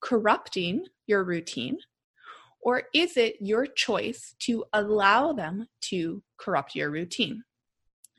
corrupting 0.00 0.86
your 1.06 1.24
routine 1.24 1.78
or 2.60 2.84
is 2.94 3.16
it 3.16 3.36
your 3.40 3.66
choice 3.66 4.34
to 4.40 4.64
allow 4.72 5.32
them 5.32 5.66
to 5.82 6.22
corrupt 6.38 6.74
your 6.74 6.90
routine? 6.90 7.42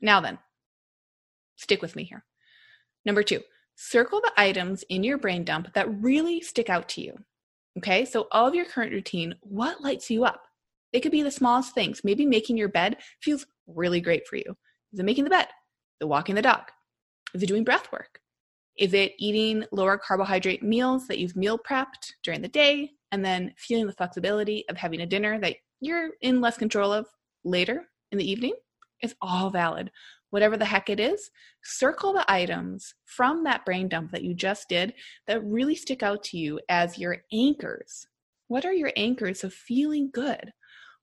Now 0.00 0.20
then, 0.20 0.38
stick 1.56 1.82
with 1.82 1.96
me 1.96 2.04
here. 2.04 2.24
Number 3.04 3.22
two, 3.22 3.40
circle 3.76 4.20
the 4.20 4.32
items 4.36 4.82
in 4.88 5.04
your 5.04 5.18
brain 5.18 5.44
dump 5.44 5.72
that 5.74 6.02
really 6.02 6.40
stick 6.40 6.68
out 6.70 6.88
to 6.90 7.02
you. 7.02 7.18
Okay, 7.78 8.04
so 8.04 8.26
all 8.32 8.48
of 8.48 8.54
your 8.54 8.64
current 8.64 8.92
routine, 8.92 9.34
what 9.42 9.80
lights 9.80 10.10
you 10.10 10.24
up? 10.24 10.42
They 10.92 11.00
could 11.00 11.12
be 11.12 11.22
the 11.22 11.30
smallest 11.30 11.74
things. 11.74 12.02
Maybe 12.02 12.26
making 12.26 12.56
your 12.56 12.68
bed 12.68 12.96
feels 13.22 13.46
really 13.66 14.00
great 14.00 14.26
for 14.26 14.36
you. 14.36 14.56
Is 14.92 14.98
it 14.98 15.04
making 15.04 15.24
the 15.24 15.30
bed? 15.30 15.46
The 16.00 16.06
walking 16.06 16.34
the 16.34 16.42
dog? 16.42 16.62
Is 17.32 17.42
it 17.42 17.46
doing 17.46 17.64
breath 17.64 17.92
work? 17.92 18.20
Is 18.76 18.92
it 18.92 19.12
eating 19.18 19.64
lower 19.72 19.98
carbohydrate 19.98 20.62
meals 20.62 21.06
that 21.06 21.18
you've 21.18 21.36
meal 21.36 21.58
prepped 21.58 22.12
during 22.22 22.42
the 22.42 22.48
day? 22.48 22.92
And 23.12 23.24
then 23.24 23.54
feeling 23.56 23.86
the 23.86 23.92
flexibility 23.92 24.64
of 24.68 24.76
having 24.76 25.00
a 25.00 25.06
dinner 25.06 25.38
that 25.40 25.56
you're 25.80 26.10
in 26.20 26.40
less 26.40 26.56
control 26.56 26.92
of 26.92 27.06
later 27.44 27.86
in 28.12 28.18
the 28.18 28.30
evening 28.30 28.54
is 29.02 29.14
all 29.20 29.50
valid. 29.50 29.90
Whatever 30.30 30.56
the 30.56 30.64
heck 30.64 30.88
it 30.88 31.00
is, 31.00 31.30
circle 31.64 32.12
the 32.12 32.30
items 32.30 32.94
from 33.04 33.44
that 33.44 33.64
brain 33.64 33.88
dump 33.88 34.12
that 34.12 34.22
you 34.22 34.34
just 34.34 34.68
did 34.68 34.94
that 35.26 35.44
really 35.44 35.74
stick 35.74 36.02
out 36.02 36.22
to 36.24 36.38
you 36.38 36.60
as 36.68 36.98
your 36.98 37.18
anchors. 37.32 38.06
What 38.48 38.64
are 38.64 38.72
your 38.72 38.92
anchors 38.96 39.42
of 39.42 39.52
feeling 39.52 40.10
good? 40.12 40.52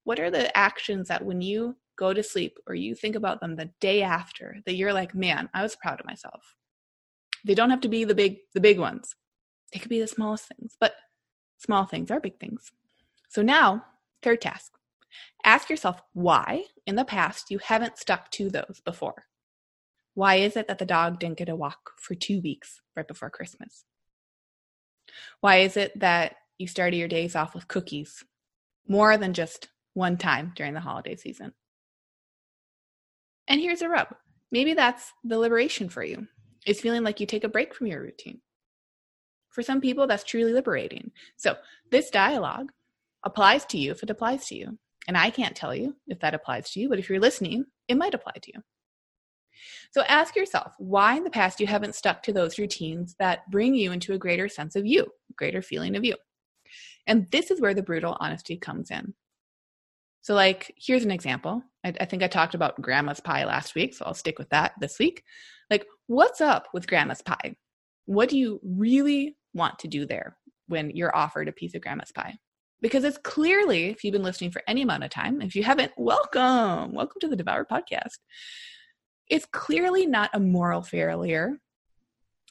What 0.04 0.20
are 0.20 0.32
the 0.32 0.56
actions 0.58 1.10
that 1.10 1.26
when 1.26 1.42
you 1.42 1.76
go 1.98 2.14
to 2.14 2.24
sleep 2.24 2.58
or 2.68 2.76
you 2.76 2.96
think 2.96 3.16
about 3.16 3.42
them 3.42 3.56
the 3.56 3.70
day 3.82 4.02
after 4.02 4.58
that 4.66 4.76
you're 4.76 4.94
like, 4.94 5.14
man, 5.14 5.50
I 5.54 5.64
was 5.64 5.76
proud 5.76 6.00
of 6.00 6.06
myself? 6.06 6.56
They 7.46 7.56
don't 7.56 7.70
have 7.70 7.82
to 7.82 7.90
be 7.90 8.06
the 8.06 8.16
big 8.16 8.38
the 8.54 8.62
big 8.62 8.80
ones. 8.80 9.16
They 9.74 9.80
could 9.80 9.90
be 9.90 10.00
the 10.00 10.08
smallest 10.08 10.48
things. 10.48 10.78
But 10.80 10.94
Small 11.58 11.86
things 11.86 12.12
are 12.12 12.20
big 12.20 12.40
things. 12.40 12.72
So 13.30 13.42
now, 13.42 13.86
third 14.22 14.42
task 14.42 14.74
ask 15.44 15.70
yourself 15.70 16.02
why 16.14 16.66
in 16.86 16.96
the 16.96 17.06
past 17.06 17.50
you 17.50 17.58
haven't 17.60 17.98
stuck 17.98 18.30
to 18.32 18.50
those 18.50 18.82
before. 18.84 19.26
Why 20.14 20.36
is 20.36 20.58
it 20.58 20.68
that 20.68 20.78
the 20.78 20.86
dog 20.86 21.20
didn't 21.20 21.38
get 21.38 21.50
a 21.50 21.56
walk 21.56 21.92
for 21.98 22.16
two 22.16 22.42
weeks 22.42 22.82
right 22.96 23.08
before 23.08 23.30
Christmas? 23.30 23.86
Why 25.40 25.58
is 25.58 25.78
it 25.78 25.98
that 26.00 26.36
you 26.58 26.68
started 26.68 26.98
your 26.98 27.08
days 27.08 27.36
off 27.36 27.54
with 27.54 27.68
cookies 27.68 28.24
more 28.88 29.18
than 29.18 29.34
just 29.34 29.70
one 29.94 30.18
time 30.18 30.54
during 30.56 30.74
the 30.74 30.80
holiday 30.80 31.16
season? 31.16 31.54
And 33.48 33.62
here's 33.62 33.82
a 33.82 33.90
rub 33.90 34.08
maybe 34.52 34.74
that's 34.74 35.12
the 35.24 35.38
liberation 35.38 35.90
for 35.90 36.04
you, 36.04 36.28
It's 36.66 36.82
feeling 36.82 37.04
like 37.04 37.20
you 37.20 37.26
take 37.26 37.44
a 37.44 37.50
break 37.50 37.74
from 37.74 37.88
your 37.88 38.02
routine. 38.02 38.42
For 39.58 39.64
some 39.64 39.82
people, 39.82 40.06
that's 40.06 40.24
truly 40.24 40.54
liberating. 40.54 41.10
So, 41.36 41.56
this 41.90 42.12
dialogue 42.12 42.72
applies 43.26 43.66
to 43.66 43.80
you 43.80 43.90
if 43.90 44.04
it 44.04 44.12
applies 44.12 44.46
to 44.50 44.56
you. 44.56 44.78
And 45.08 45.18
I 45.18 45.32
can't 45.32 45.56
tell 45.56 45.74
you 45.74 45.96
if 46.06 46.20
that 46.20 46.36
applies 46.36 46.70
to 46.72 46.80
you, 46.80 46.90
but 46.90 47.00
if 47.00 47.10
you're 47.10 47.20
listening, 47.20 47.66
it 47.88 47.98
might 47.98 48.14
apply 48.14 48.34
to 48.40 48.52
you. 48.54 48.62
So 49.92 50.04
ask 50.04 50.36
yourself 50.36 50.76
why 50.78 51.18
in 51.18 51.24
the 51.24 51.32
past 51.32 51.60
you 51.60 51.66
haven't 51.66 51.96
stuck 51.96 52.22
to 52.22 52.34
those 52.34 52.60
routines 52.60 53.16
that 53.18 53.50
bring 53.50 53.74
you 53.74 53.92
into 53.94 54.14
a 54.14 54.20
greater 54.20 54.48
sense 54.48 54.76
of 54.76 54.86
you, 54.86 55.08
greater 55.36 55.64
feeling 55.64 55.96
of 55.96 56.06
you. 56.06 56.14
And 57.08 57.26
this 57.32 57.50
is 57.50 57.60
where 57.60 57.74
the 57.74 57.82
brutal 57.82 58.16
honesty 58.20 58.58
comes 58.58 58.92
in. 58.92 59.16
So, 60.22 60.36
like, 60.36 60.72
here's 60.78 61.04
an 61.04 61.10
example. 61.10 61.64
I, 61.84 61.96
I, 62.00 62.06
think 62.06 62.22
I 62.22 62.28
talked 62.28 62.54
about 62.54 62.80
grandma's 62.80 63.22
pie 63.22 63.46
last 63.46 63.74
week, 63.74 63.96
so 63.96 64.06
I'll 64.06 64.14
stick 64.14 64.38
with 64.38 64.50
that 64.50 64.74
this 64.80 65.00
week. 65.00 65.24
Like, 65.72 65.88
what's 66.06 66.42
up 66.42 66.68
with 66.76 66.86
grandma's 66.86 67.24
pie? 67.24 67.56
What 68.06 68.30
do 68.30 68.38
you 68.38 68.60
really 68.64 69.36
want 69.58 69.80
to 69.80 69.88
do 69.88 70.06
there 70.06 70.38
when 70.68 70.92
you're 70.92 71.16
offered 71.16 71.50
a 71.50 71.52
piece 71.52 71.74
of 71.76 71.82
grandma's 71.82 72.12
pie. 72.12 72.36
Because 72.80 73.04
it's 73.04 73.18
clearly, 73.18 73.86
if 73.90 74.04
you've 74.04 74.14
been 74.14 74.24
listening 74.24 74.52
for 74.52 74.62
any 74.68 74.84
amount 74.84 75.04
of 75.04 75.10
time, 75.10 75.42
if 75.42 75.56
you 75.56 75.64
haven't, 75.64 75.92
welcome. 75.98 76.94
Welcome 76.94 77.20
to 77.22 77.28
the 77.28 77.36
Devoured 77.36 77.68
Podcast. 77.68 78.20
it's 79.30 79.48
clearly 79.52 80.06
not 80.06 80.30
a 80.34 80.40
moral 80.40 80.82
failure. 80.82 81.60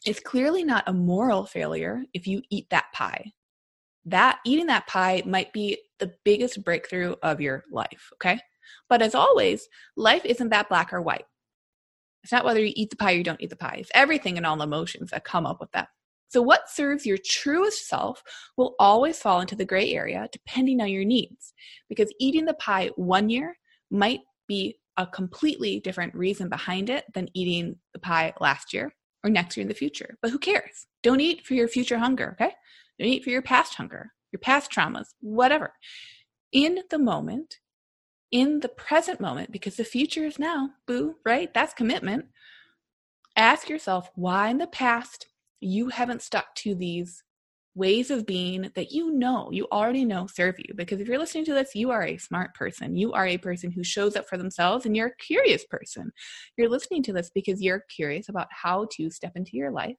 It's 0.04 0.20
clearly 0.20 0.64
not 0.64 0.84
a 0.86 0.92
moral 0.92 1.46
failure 1.46 2.02
if 2.12 2.26
you 2.26 2.42
eat 2.50 2.68
that 2.70 2.86
pie. 2.92 3.32
That 4.04 4.38
eating 4.44 4.66
that 4.66 4.86
pie 4.86 5.22
might 5.24 5.52
be 5.52 5.78
the 5.98 6.12
biggest 6.24 6.62
breakthrough 6.64 7.14
of 7.22 7.40
your 7.40 7.64
life, 7.70 8.10
okay? 8.14 8.38
But 8.88 9.00
as 9.00 9.14
always, 9.14 9.68
life 9.96 10.24
isn't 10.24 10.50
that 10.50 10.68
black 10.68 10.92
or 10.92 11.00
white. 11.00 11.24
It's 12.22 12.32
not 12.32 12.44
whether 12.44 12.60
you 12.60 12.72
eat 12.76 12.90
the 12.90 12.96
pie 12.96 13.14
or 13.14 13.16
you 13.16 13.24
don't 13.24 13.40
eat 13.40 13.50
the 13.50 13.56
pie. 13.56 13.76
It's 13.78 13.90
everything 13.94 14.36
and 14.36 14.44
all 14.44 14.56
the 14.56 14.64
emotions 14.64 15.10
that 15.10 15.24
come 15.24 15.46
up 15.46 15.60
with 15.60 15.70
that. 15.72 15.88
So, 16.28 16.42
what 16.42 16.68
serves 16.68 17.06
your 17.06 17.18
truest 17.24 17.88
self 17.88 18.22
will 18.56 18.74
always 18.78 19.18
fall 19.18 19.40
into 19.40 19.56
the 19.56 19.64
gray 19.64 19.92
area 19.92 20.28
depending 20.32 20.80
on 20.80 20.88
your 20.88 21.04
needs. 21.04 21.52
Because 21.88 22.12
eating 22.18 22.44
the 22.44 22.54
pie 22.54 22.90
one 22.96 23.28
year 23.28 23.56
might 23.90 24.20
be 24.48 24.78
a 24.96 25.06
completely 25.06 25.80
different 25.80 26.14
reason 26.14 26.48
behind 26.48 26.90
it 26.90 27.04
than 27.14 27.28
eating 27.34 27.76
the 27.92 27.98
pie 27.98 28.32
last 28.40 28.72
year 28.72 28.94
or 29.22 29.30
next 29.30 29.56
year 29.56 29.62
in 29.62 29.68
the 29.68 29.74
future. 29.74 30.16
But 30.22 30.30
who 30.30 30.38
cares? 30.38 30.86
Don't 31.02 31.20
eat 31.20 31.46
for 31.46 31.54
your 31.54 31.68
future 31.68 31.98
hunger, 31.98 32.36
okay? 32.40 32.54
Don't 32.98 33.08
eat 33.08 33.24
for 33.24 33.30
your 33.30 33.42
past 33.42 33.74
hunger, 33.74 34.12
your 34.32 34.40
past 34.40 34.70
traumas, 34.72 35.08
whatever. 35.20 35.74
In 36.52 36.80
the 36.90 36.98
moment, 36.98 37.58
in 38.32 38.60
the 38.60 38.68
present 38.68 39.20
moment, 39.20 39.52
because 39.52 39.76
the 39.76 39.84
future 39.84 40.24
is 40.24 40.38
now, 40.38 40.70
boo, 40.86 41.16
right? 41.24 41.52
That's 41.52 41.74
commitment. 41.74 42.26
Ask 43.36 43.68
yourself 43.68 44.10
why 44.14 44.48
in 44.48 44.58
the 44.58 44.66
past 44.66 45.26
you 45.66 45.88
haven't 45.88 46.22
stuck 46.22 46.54
to 46.56 46.74
these 46.74 47.22
ways 47.74 48.10
of 48.10 48.24
being 48.24 48.70
that 48.74 48.90
you 48.90 49.12
know, 49.12 49.50
you 49.52 49.66
already 49.70 50.04
know 50.04 50.26
serve 50.26 50.56
you. 50.58 50.74
Because 50.74 50.98
if 51.00 51.08
you're 51.08 51.18
listening 51.18 51.44
to 51.44 51.52
this, 51.52 51.74
you 51.74 51.90
are 51.90 52.04
a 52.04 52.16
smart 52.16 52.54
person. 52.54 52.96
You 52.96 53.12
are 53.12 53.26
a 53.26 53.36
person 53.36 53.70
who 53.70 53.84
shows 53.84 54.16
up 54.16 54.26
for 54.26 54.38
themselves 54.38 54.86
and 54.86 54.96
you're 54.96 55.08
a 55.08 55.16
curious 55.16 55.64
person. 55.66 56.10
You're 56.56 56.70
listening 56.70 57.02
to 57.04 57.12
this 57.12 57.30
because 57.34 57.60
you're 57.60 57.84
curious 57.94 58.30
about 58.30 58.48
how 58.50 58.88
to 58.92 59.10
step 59.10 59.32
into 59.36 59.52
your 59.56 59.70
life 59.70 59.96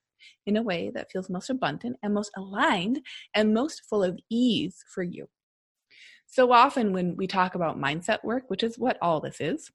in 0.47 0.57
a 0.57 0.63
way 0.63 0.91
that 0.95 1.11
feels 1.11 1.29
most 1.29 1.51
abundant 1.51 1.97
and 2.01 2.13
most 2.13 2.31
aligned 2.35 3.01
and 3.35 3.53
most 3.53 3.83
full 3.87 4.03
of 4.03 4.17
ease 4.31 4.83
for 4.93 5.03
you. 5.03 5.27
So 6.25 6.51
often, 6.51 6.93
when 6.93 7.15
we 7.15 7.27
talk 7.27 7.55
about 7.55 7.79
mindset 7.79 8.23
work, 8.23 8.45
which 8.47 8.63
is 8.63 8.77
what 8.77 8.97
all 9.01 9.21
this 9.21 9.39
is, 9.39 9.71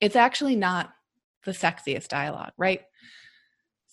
it's 0.00 0.16
actually 0.16 0.54
not 0.54 0.90
the 1.44 1.52
sexiest 1.52 2.08
dialogue, 2.08 2.52
right? 2.58 2.82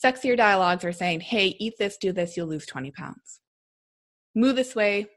Sexier 0.04 0.38
dialogues 0.38 0.86
are 0.86 0.92
saying, 0.92 1.22
hey, 1.22 1.56
eat 1.60 1.78
this, 1.80 1.98
do 1.98 2.12
this, 2.12 2.38
you'll 2.38 2.48
lose 2.48 2.66
20 2.66 2.92
pounds. 2.92 3.40
Move 4.36 4.56
this 4.56 4.76
way, 4.76 5.08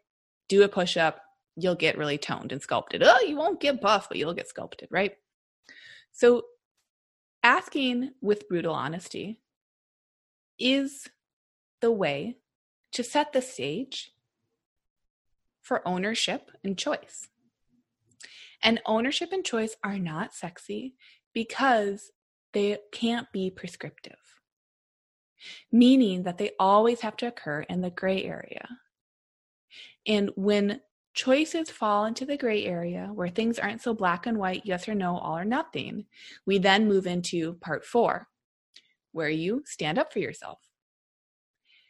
do 0.48 0.62
a 0.62 0.68
push 0.68 0.96
up, 0.96 1.20
you'll 1.56 1.74
get 1.74 1.98
really 1.98 2.16
toned 2.16 2.52
and 2.52 2.62
sculpted. 2.62 3.02
Oh, 3.04 3.20
you 3.20 3.36
won't 3.36 3.60
get 3.60 3.80
buff, 3.80 4.08
but 4.08 4.16
you'll 4.16 4.32
get 4.32 4.48
sculpted, 4.48 4.88
right? 4.90 5.12
So, 6.12 6.44
asking 7.42 8.12
with 8.22 8.48
brutal 8.48 8.74
honesty 8.74 9.40
is 10.58 11.08
the 11.80 11.90
way 11.90 12.36
to 12.92 13.02
set 13.04 13.32
the 13.32 13.42
stage 13.42 14.12
for 15.60 15.86
ownership 15.86 16.50
and 16.64 16.76
choice. 16.76 17.28
And 18.62 18.80
ownership 18.86 19.32
and 19.32 19.44
choice 19.44 19.76
are 19.84 19.98
not 19.98 20.34
sexy 20.34 20.96
because 21.32 22.10
they 22.52 22.78
can't 22.92 23.30
be 23.32 23.50
prescriptive 23.50 24.19
meaning 25.72 26.22
that 26.24 26.38
they 26.38 26.52
always 26.58 27.00
have 27.00 27.16
to 27.18 27.26
occur 27.26 27.62
in 27.62 27.80
the 27.80 27.90
gray 27.90 28.24
area. 28.24 28.68
And 30.06 30.30
when 30.36 30.80
choices 31.12 31.70
fall 31.70 32.06
into 32.06 32.24
the 32.24 32.36
gray 32.36 32.64
area 32.64 33.10
where 33.12 33.28
things 33.28 33.58
aren't 33.58 33.82
so 33.82 33.92
black 33.92 34.26
and 34.26 34.38
white, 34.38 34.62
yes 34.64 34.88
or 34.88 34.94
no, 34.94 35.18
all 35.18 35.36
or 35.36 35.44
nothing, 35.44 36.06
we 36.46 36.58
then 36.58 36.88
move 36.88 37.06
into 37.06 37.54
part 37.54 37.84
four, 37.84 38.28
where 39.12 39.28
you 39.28 39.62
stand 39.66 39.98
up 39.98 40.12
for 40.12 40.20
yourself. 40.20 40.58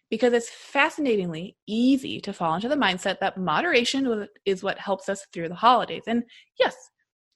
Because 0.08 0.32
it's 0.32 0.50
fascinatingly 0.50 1.56
easy 1.66 2.20
to 2.22 2.32
fall 2.32 2.56
into 2.56 2.68
the 2.68 2.74
mindset 2.74 3.20
that 3.20 3.36
moderation 3.38 4.26
is 4.44 4.62
what 4.62 4.78
helps 4.78 5.08
us 5.08 5.24
through 5.32 5.48
the 5.48 5.54
holidays. 5.54 6.02
And 6.08 6.24
yes, 6.58 6.74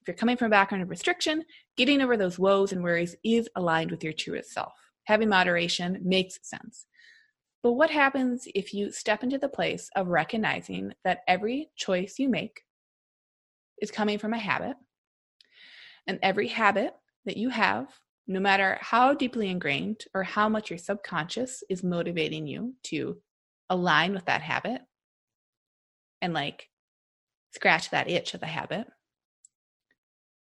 if 0.00 0.08
you're 0.08 0.16
coming 0.16 0.36
from 0.36 0.48
a 0.48 0.50
background 0.50 0.82
of 0.82 0.90
restriction, 0.90 1.44
getting 1.76 2.00
over 2.00 2.16
those 2.16 2.38
woes 2.38 2.72
and 2.72 2.82
worries 2.82 3.14
is 3.22 3.48
aligned 3.54 3.92
with 3.92 4.02
your 4.02 4.12
truest 4.12 4.52
self 4.52 4.83
having 5.04 5.28
moderation 5.28 6.00
makes 6.02 6.38
sense. 6.42 6.86
But 7.62 7.72
what 7.72 7.90
happens 7.90 8.46
if 8.54 8.74
you 8.74 8.92
step 8.92 9.22
into 9.22 9.38
the 9.38 9.48
place 9.48 9.88
of 9.96 10.08
recognizing 10.08 10.92
that 11.04 11.20
every 11.26 11.70
choice 11.76 12.18
you 12.18 12.28
make 12.28 12.62
is 13.80 13.90
coming 13.90 14.18
from 14.18 14.34
a 14.34 14.38
habit? 14.38 14.76
And 16.06 16.18
every 16.22 16.48
habit 16.48 16.94
that 17.24 17.38
you 17.38 17.48
have, 17.48 17.88
no 18.26 18.38
matter 18.38 18.78
how 18.82 19.14
deeply 19.14 19.48
ingrained 19.48 20.04
or 20.14 20.22
how 20.22 20.48
much 20.48 20.70
your 20.70 20.78
subconscious 20.78 21.64
is 21.70 21.82
motivating 21.82 22.46
you 22.46 22.74
to 22.84 23.16
align 23.70 24.12
with 24.12 24.26
that 24.26 24.42
habit 24.42 24.82
and 26.20 26.34
like 26.34 26.68
scratch 27.52 27.90
that 27.90 28.10
itch 28.10 28.34
of 28.34 28.40
the 28.40 28.46
habit, 28.46 28.86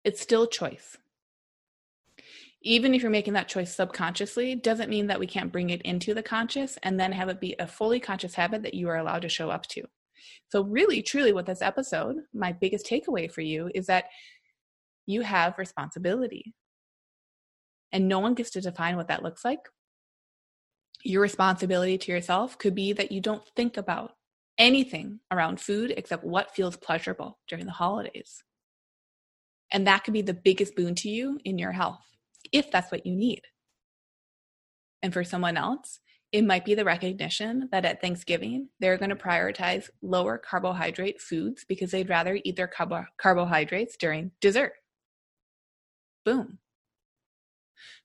it's 0.03 0.21
still 0.21 0.47
choice 0.47 0.97
even 2.63 2.95
if 2.95 3.01
you're 3.01 3.11
making 3.11 3.33
that 3.33 3.49
choice 3.49 3.75
subconsciously 3.75 4.55
doesn't 4.55 4.89
mean 4.89 5.07
that 5.07 5.19
we 5.19 5.27
can't 5.27 5.51
bring 5.51 5.69
it 5.69 5.81
into 5.81 6.13
the 6.13 6.23
conscious 6.23 6.77
and 6.81 6.97
then 6.97 7.11
have 7.11 7.27
it 7.27 7.41
be 7.41 7.55
a 7.59 7.67
fully 7.67 7.99
conscious 7.99 8.35
habit 8.35 8.63
that 8.63 8.73
you 8.73 8.87
are 8.87 8.95
allowed 8.95 9.21
to 9.21 9.29
show 9.29 9.49
up 9.49 9.67
to. 9.67 9.83
So 10.49 10.63
really 10.63 11.01
truly 11.01 11.33
with 11.33 11.45
this 11.45 11.61
episode 11.61 12.15
my 12.33 12.53
biggest 12.53 12.85
takeaway 12.85 13.29
for 13.29 13.41
you 13.41 13.69
is 13.75 13.87
that 13.87 14.05
you 15.05 15.21
have 15.21 15.57
responsibility. 15.57 16.53
And 17.91 18.07
no 18.07 18.19
one 18.19 18.33
gets 18.33 18.51
to 18.51 18.61
define 18.61 18.95
what 18.95 19.09
that 19.09 19.23
looks 19.23 19.43
like. 19.43 19.59
Your 21.03 21.21
responsibility 21.21 21.97
to 21.97 22.11
yourself 22.13 22.57
could 22.57 22.73
be 22.73 22.93
that 22.93 23.11
you 23.11 23.19
don't 23.19 23.45
think 23.57 23.75
about 23.75 24.13
anything 24.57 25.19
around 25.29 25.59
food 25.59 25.93
except 25.97 26.23
what 26.23 26.55
feels 26.55 26.77
pleasurable 26.77 27.39
during 27.49 27.65
the 27.65 27.73
holidays. 27.73 28.41
And 29.69 29.85
that 29.85 30.05
could 30.05 30.13
be 30.13 30.21
the 30.21 30.33
biggest 30.33 30.75
boon 30.77 30.95
to 30.95 31.09
you 31.09 31.39
in 31.43 31.57
your 31.57 31.73
health 31.73 32.12
if 32.53 32.71
that's 32.71 32.91
what 32.91 33.05
you 33.05 33.15
need. 33.15 33.41
And 35.01 35.11
for 35.11 35.25
someone 35.25 35.57
else, 35.57 35.99
it 36.31 36.45
might 36.45 36.65
be 36.65 36.73
the 36.73 36.85
recognition 36.85 37.67
that 37.71 37.85
at 37.85 38.01
Thanksgiving, 38.01 38.69
they're 38.79 38.97
going 38.97 39.09
to 39.09 39.15
prioritize 39.15 39.89
lower 40.01 40.37
carbohydrate 40.37 41.21
foods 41.21 41.65
because 41.67 41.91
they'd 41.91 42.09
rather 42.09 42.39
eat 42.43 42.55
their 42.55 42.67
carbo- 42.67 43.05
carbohydrates 43.19 43.97
during 43.97 44.31
dessert. 44.39 44.73
Boom. 46.25 46.57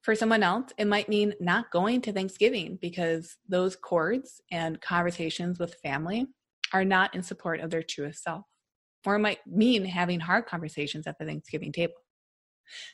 For 0.03 0.15
someone 0.15 0.43
else, 0.43 0.73
it 0.77 0.87
might 0.87 1.09
mean 1.09 1.35
not 1.41 1.71
going 1.71 2.01
to 2.03 2.13
Thanksgiving 2.13 2.79
because 2.83 3.37
those 3.49 3.77
chords 3.77 4.41
and 4.51 4.81
conversations 4.81 5.59
with 5.59 5.77
family 5.83 6.27
are 6.73 6.85
not 6.85 7.15
in 7.15 7.23
support 7.23 7.61
of 7.61 7.71
their 7.71 7.83
truest 7.83 8.23
self. 8.23 8.45
Or 9.07 9.17
it 9.17 9.21
might 9.21 9.39
mean 9.47 9.85
having 9.85 10.21
hard 10.21 10.47
conversations 10.47 11.07
at 11.07 11.19
the 11.19 11.25
Thanksgiving 11.25 11.73
table. 11.73 11.95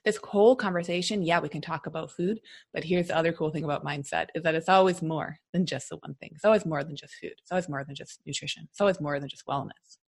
This 0.05 0.19
whole 0.23 0.57
conversation, 0.57 1.23
yeah, 1.23 1.41
we 1.41 1.49
can 1.49 1.61
talk 1.61 1.87
about 1.87 2.11
food, 2.11 2.41
but 2.73 2.85
here's 2.85 3.09
the 3.09 3.17
other 3.17 3.33
cool 3.33 3.51
thing 3.51 3.65
about 3.65 3.85
mindset 3.85 4.27
is 4.35 4.43
that 4.43 4.55
it's 4.55 4.69
always 4.69 5.03
more 5.03 5.39
than 5.53 5.67
just 5.67 5.89
the 5.89 5.97
one 5.97 6.15
thing. 6.15 6.31
It's 6.35 6.45
always 6.45 6.67
more 6.67 6.85
than 6.85 6.97
just 6.97 7.15
food. 7.15 7.35
It's 7.39 7.53
always 7.53 7.69
more 7.69 7.85
than 7.85 7.95
just 7.95 8.21
nutrition. 8.27 8.67
It's 8.71 8.81
always 8.81 9.01
more 9.01 9.19
than 9.21 9.29
just 9.29 9.47
wellness. 9.47 9.99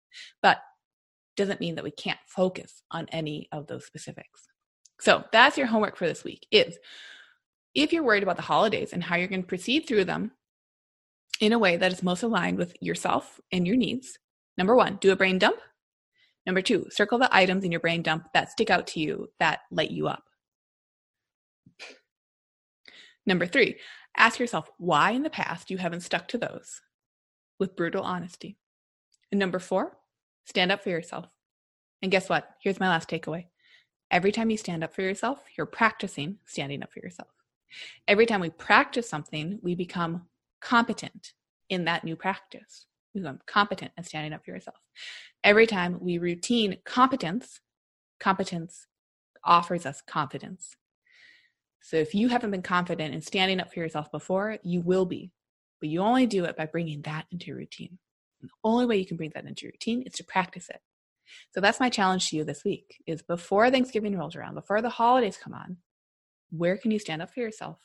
But 0.42 0.58
doesn't 1.36 1.60
mean 1.60 1.74
that 1.74 1.84
we 1.84 1.90
can't 1.90 2.18
focus 2.26 2.82
on 2.90 3.06
any 3.12 3.48
of 3.52 3.66
those 3.66 3.84
specifics. 3.84 4.48
So 5.00 5.24
that's 5.32 5.58
your 5.58 5.66
homework 5.66 5.96
for 5.96 6.06
this 6.06 6.24
week 6.24 6.46
is 6.50 6.78
if 7.74 7.92
you're 7.92 8.02
worried 8.02 8.22
about 8.22 8.36
the 8.36 8.42
holidays 8.42 8.92
and 8.92 9.02
how 9.02 9.16
you're 9.16 9.28
going 9.28 9.42
to 9.42 9.46
proceed 9.46 9.86
through 9.86 10.06
them 10.06 10.32
in 11.40 11.52
a 11.52 11.58
way 11.58 11.76
that 11.76 11.92
is 11.92 12.02
most 12.02 12.22
aligned 12.22 12.56
with 12.56 12.74
yourself 12.80 13.38
and 13.52 13.66
your 13.66 13.76
needs, 13.76 14.18
number 14.56 14.74
one, 14.74 14.96
do 15.00 15.12
a 15.12 15.16
brain 15.16 15.38
dump 15.38 15.58
Number 16.46 16.62
two, 16.62 16.86
circle 16.90 17.18
the 17.18 17.34
items 17.34 17.64
in 17.64 17.72
your 17.72 17.80
brain 17.80 18.02
dump 18.02 18.28
that 18.32 18.50
stick 18.50 18.70
out 18.70 18.86
to 18.88 19.00
you, 19.00 19.28
that 19.40 19.60
light 19.70 19.90
you 19.90 20.06
up. 20.06 20.22
Number 23.26 23.46
three, 23.46 23.76
ask 24.16 24.38
yourself 24.38 24.70
why 24.78 25.10
in 25.10 25.24
the 25.24 25.30
past 25.30 25.70
you 25.70 25.78
haven't 25.78 26.02
stuck 26.02 26.28
to 26.28 26.38
those 26.38 26.80
with 27.58 27.74
brutal 27.74 28.04
honesty. 28.04 28.56
And 29.32 29.40
number 29.40 29.58
four, 29.58 29.96
stand 30.44 30.70
up 30.70 30.84
for 30.84 30.90
yourself. 30.90 31.26
And 32.00 32.12
guess 32.12 32.28
what? 32.28 32.48
Here's 32.62 32.78
my 32.78 32.88
last 32.88 33.10
takeaway. 33.10 33.46
Every 34.12 34.30
time 34.30 34.50
you 34.50 34.56
stand 34.56 34.84
up 34.84 34.94
for 34.94 35.02
yourself, 35.02 35.40
you're 35.58 35.66
practicing 35.66 36.38
standing 36.44 36.84
up 36.84 36.92
for 36.92 37.00
yourself. 37.00 37.28
Every 38.06 38.26
time 38.26 38.40
we 38.40 38.50
practice 38.50 39.08
something, 39.08 39.58
we 39.62 39.74
become 39.74 40.22
competent 40.60 41.32
in 41.68 41.84
that 41.86 42.04
new 42.04 42.14
practice. 42.14 42.86
We 43.14 43.22
become 43.22 43.40
competent 43.46 43.90
at 43.98 44.06
standing 44.06 44.32
up 44.32 44.44
for 44.44 44.52
yourself. 44.52 44.76
Every 45.44 45.66
time 45.66 45.98
we 46.00 46.18
routine 46.18 46.78
competence, 46.84 47.60
competence 48.18 48.86
offers 49.44 49.86
us 49.86 50.02
confidence. 50.06 50.76
So 51.80 51.96
if 51.96 52.14
you 52.14 52.28
haven't 52.28 52.50
been 52.50 52.62
confident 52.62 53.14
in 53.14 53.20
standing 53.20 53.60
up 53.60 53.72
for 53.72 53.78
yourself 53.78 54.10
before, 54.10 54.58
you 54.64 54.80
will 54.80 55.04
be. 55.04 55.30
But 55.80 55.88
you 55.88 56.00
only 56.00 56.26
do 56.26 56.44
it 56.44 56.56
by 56.56 56.66
bringing 56.66 57.02
that 57.02 57.26
into 57.30 57.46
your 57.46 57.58
routine. 57.58 57.98
And 58.40 58.50
the 58.50 58.54
only 58.64 58.86
way 58.86 58.96
you 58.96 59.06
can 59.06 59.16
bring 59.16 59.30
that 59.34 59.44
into 59.44 59.66
your 59.66 59.72
routine 59.72 60.02
is 60.02 60.14
to 60.14 60.24
practice 60.24 60.68
it. 60.68 60.80
So 61.54 61.60
that's 61.60 61.80
my 61.80 61.88
challenge 61.88 62.30
to 62.30 62.36
you 62.36 62.44
this 62.44 62.64
week 62.64 63.02
is 63.06 63.22
before 63.22 63.70
Thanksgiving 63.70 64.16
rolls 64.16 64.36
around, 64.36 64.54
before 64.54 64.82
the 64.82 64.88
holidays 64.88 65.38
come 65.42 65.54
on, 65.54 65.76
where 66.50 66.76
can 66.76 66.90
you 66.90 66.98
stand 66.98 67.22
up 67.22 67.32
for 67.32 67.40
yourself? 67.40 67.78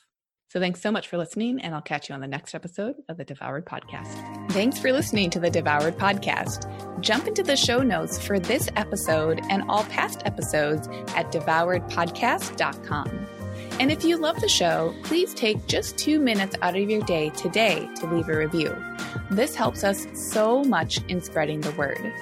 So 0.52 0.60
thanks 0.60 0.82
so 0.82 0.92
much 0.92 1.08
for 1.08 1.16
listening, 1.16 1.62
and 1.62 1.74
I'll 1.74 1.80
catch 1.80 2.10
you 2.10 2.14
on 2.14 2.20
the 2.20 2.26
next 2.26 2.54
episode 2.54 2.96
of 3.08 3.16
the 3.16 3.24
Devoured 3.24 3.64
Podcast. 3.64 4.50
Thanks 4.50 4.78
for 4.78 4.92
listening 4.92 5.30
to 5.30 5.40
the 5.40 5.48
Devoured 5.48 5.96
Podcast. 5.96 6.68
Jump 7.00 7.26
into 7.26 7.42
the 7.42 7.56
show 7.56 7.78
notes 7.78 8.22
for 8.22 8.38
this 8.38 8.68
episode 8.76 9.40
and 9.48 9.62
all 9.70 9.84
past 9.84 10.20
episodes 10.26 10.88
at 11.16 11.32
devouredpodcast.com. 11.32 13.26
And 13.80 13.90
if 13.90 14.04
you 14.04 14.18
love 14.18 14.42
the 14.42 14.48
show, 14.50 14.94
please 15.04 15.32
take 15.32 15.66
just 15.68 15.96
two 15.96 16.18
minutes 16.18 16.54
out 16.60 16.76
of 16.76 16.90
your 16.90 17.00
day 17.04 17.30
today 17.30 17.88
to 17.96 18.14
leave 18.14 18.28
a 18.28 18.36
review. 18.36 18.76
This 19.30 19.54
helps 19.54 19.84
us 19.84 20.06
so 20.12 20.62
much 20.64 21.00
in 21.08 21.22
spreading 21.22 21.62
the 21.62 21.72
word. 21.72 22.12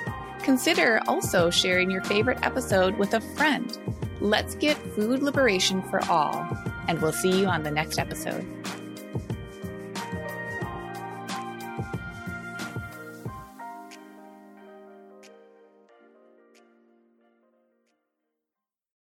Consider 0.44 1.00
also 1.08 1.50
sharing 1.50 1.90
your 1.90 2.04
favorite 2.04 2.38
episode 2.46 2.96
with 2.96 3.12
a 3.12 3.20
friend. 3.20 3.76
Let's 4.20 4.54
get 4.54 4.76
food 4.76 5.20
liberation 5.20 5.82
for 5.90 6.00
all 6.04 6.46
and 6.90 7.00
we'll 7.00 7.12
see 7.12 7.30
you 7.30 7.46
on 7.46 7.62
the 7.62 7.70
next 7.70 8.00
episode. 8.00 8.44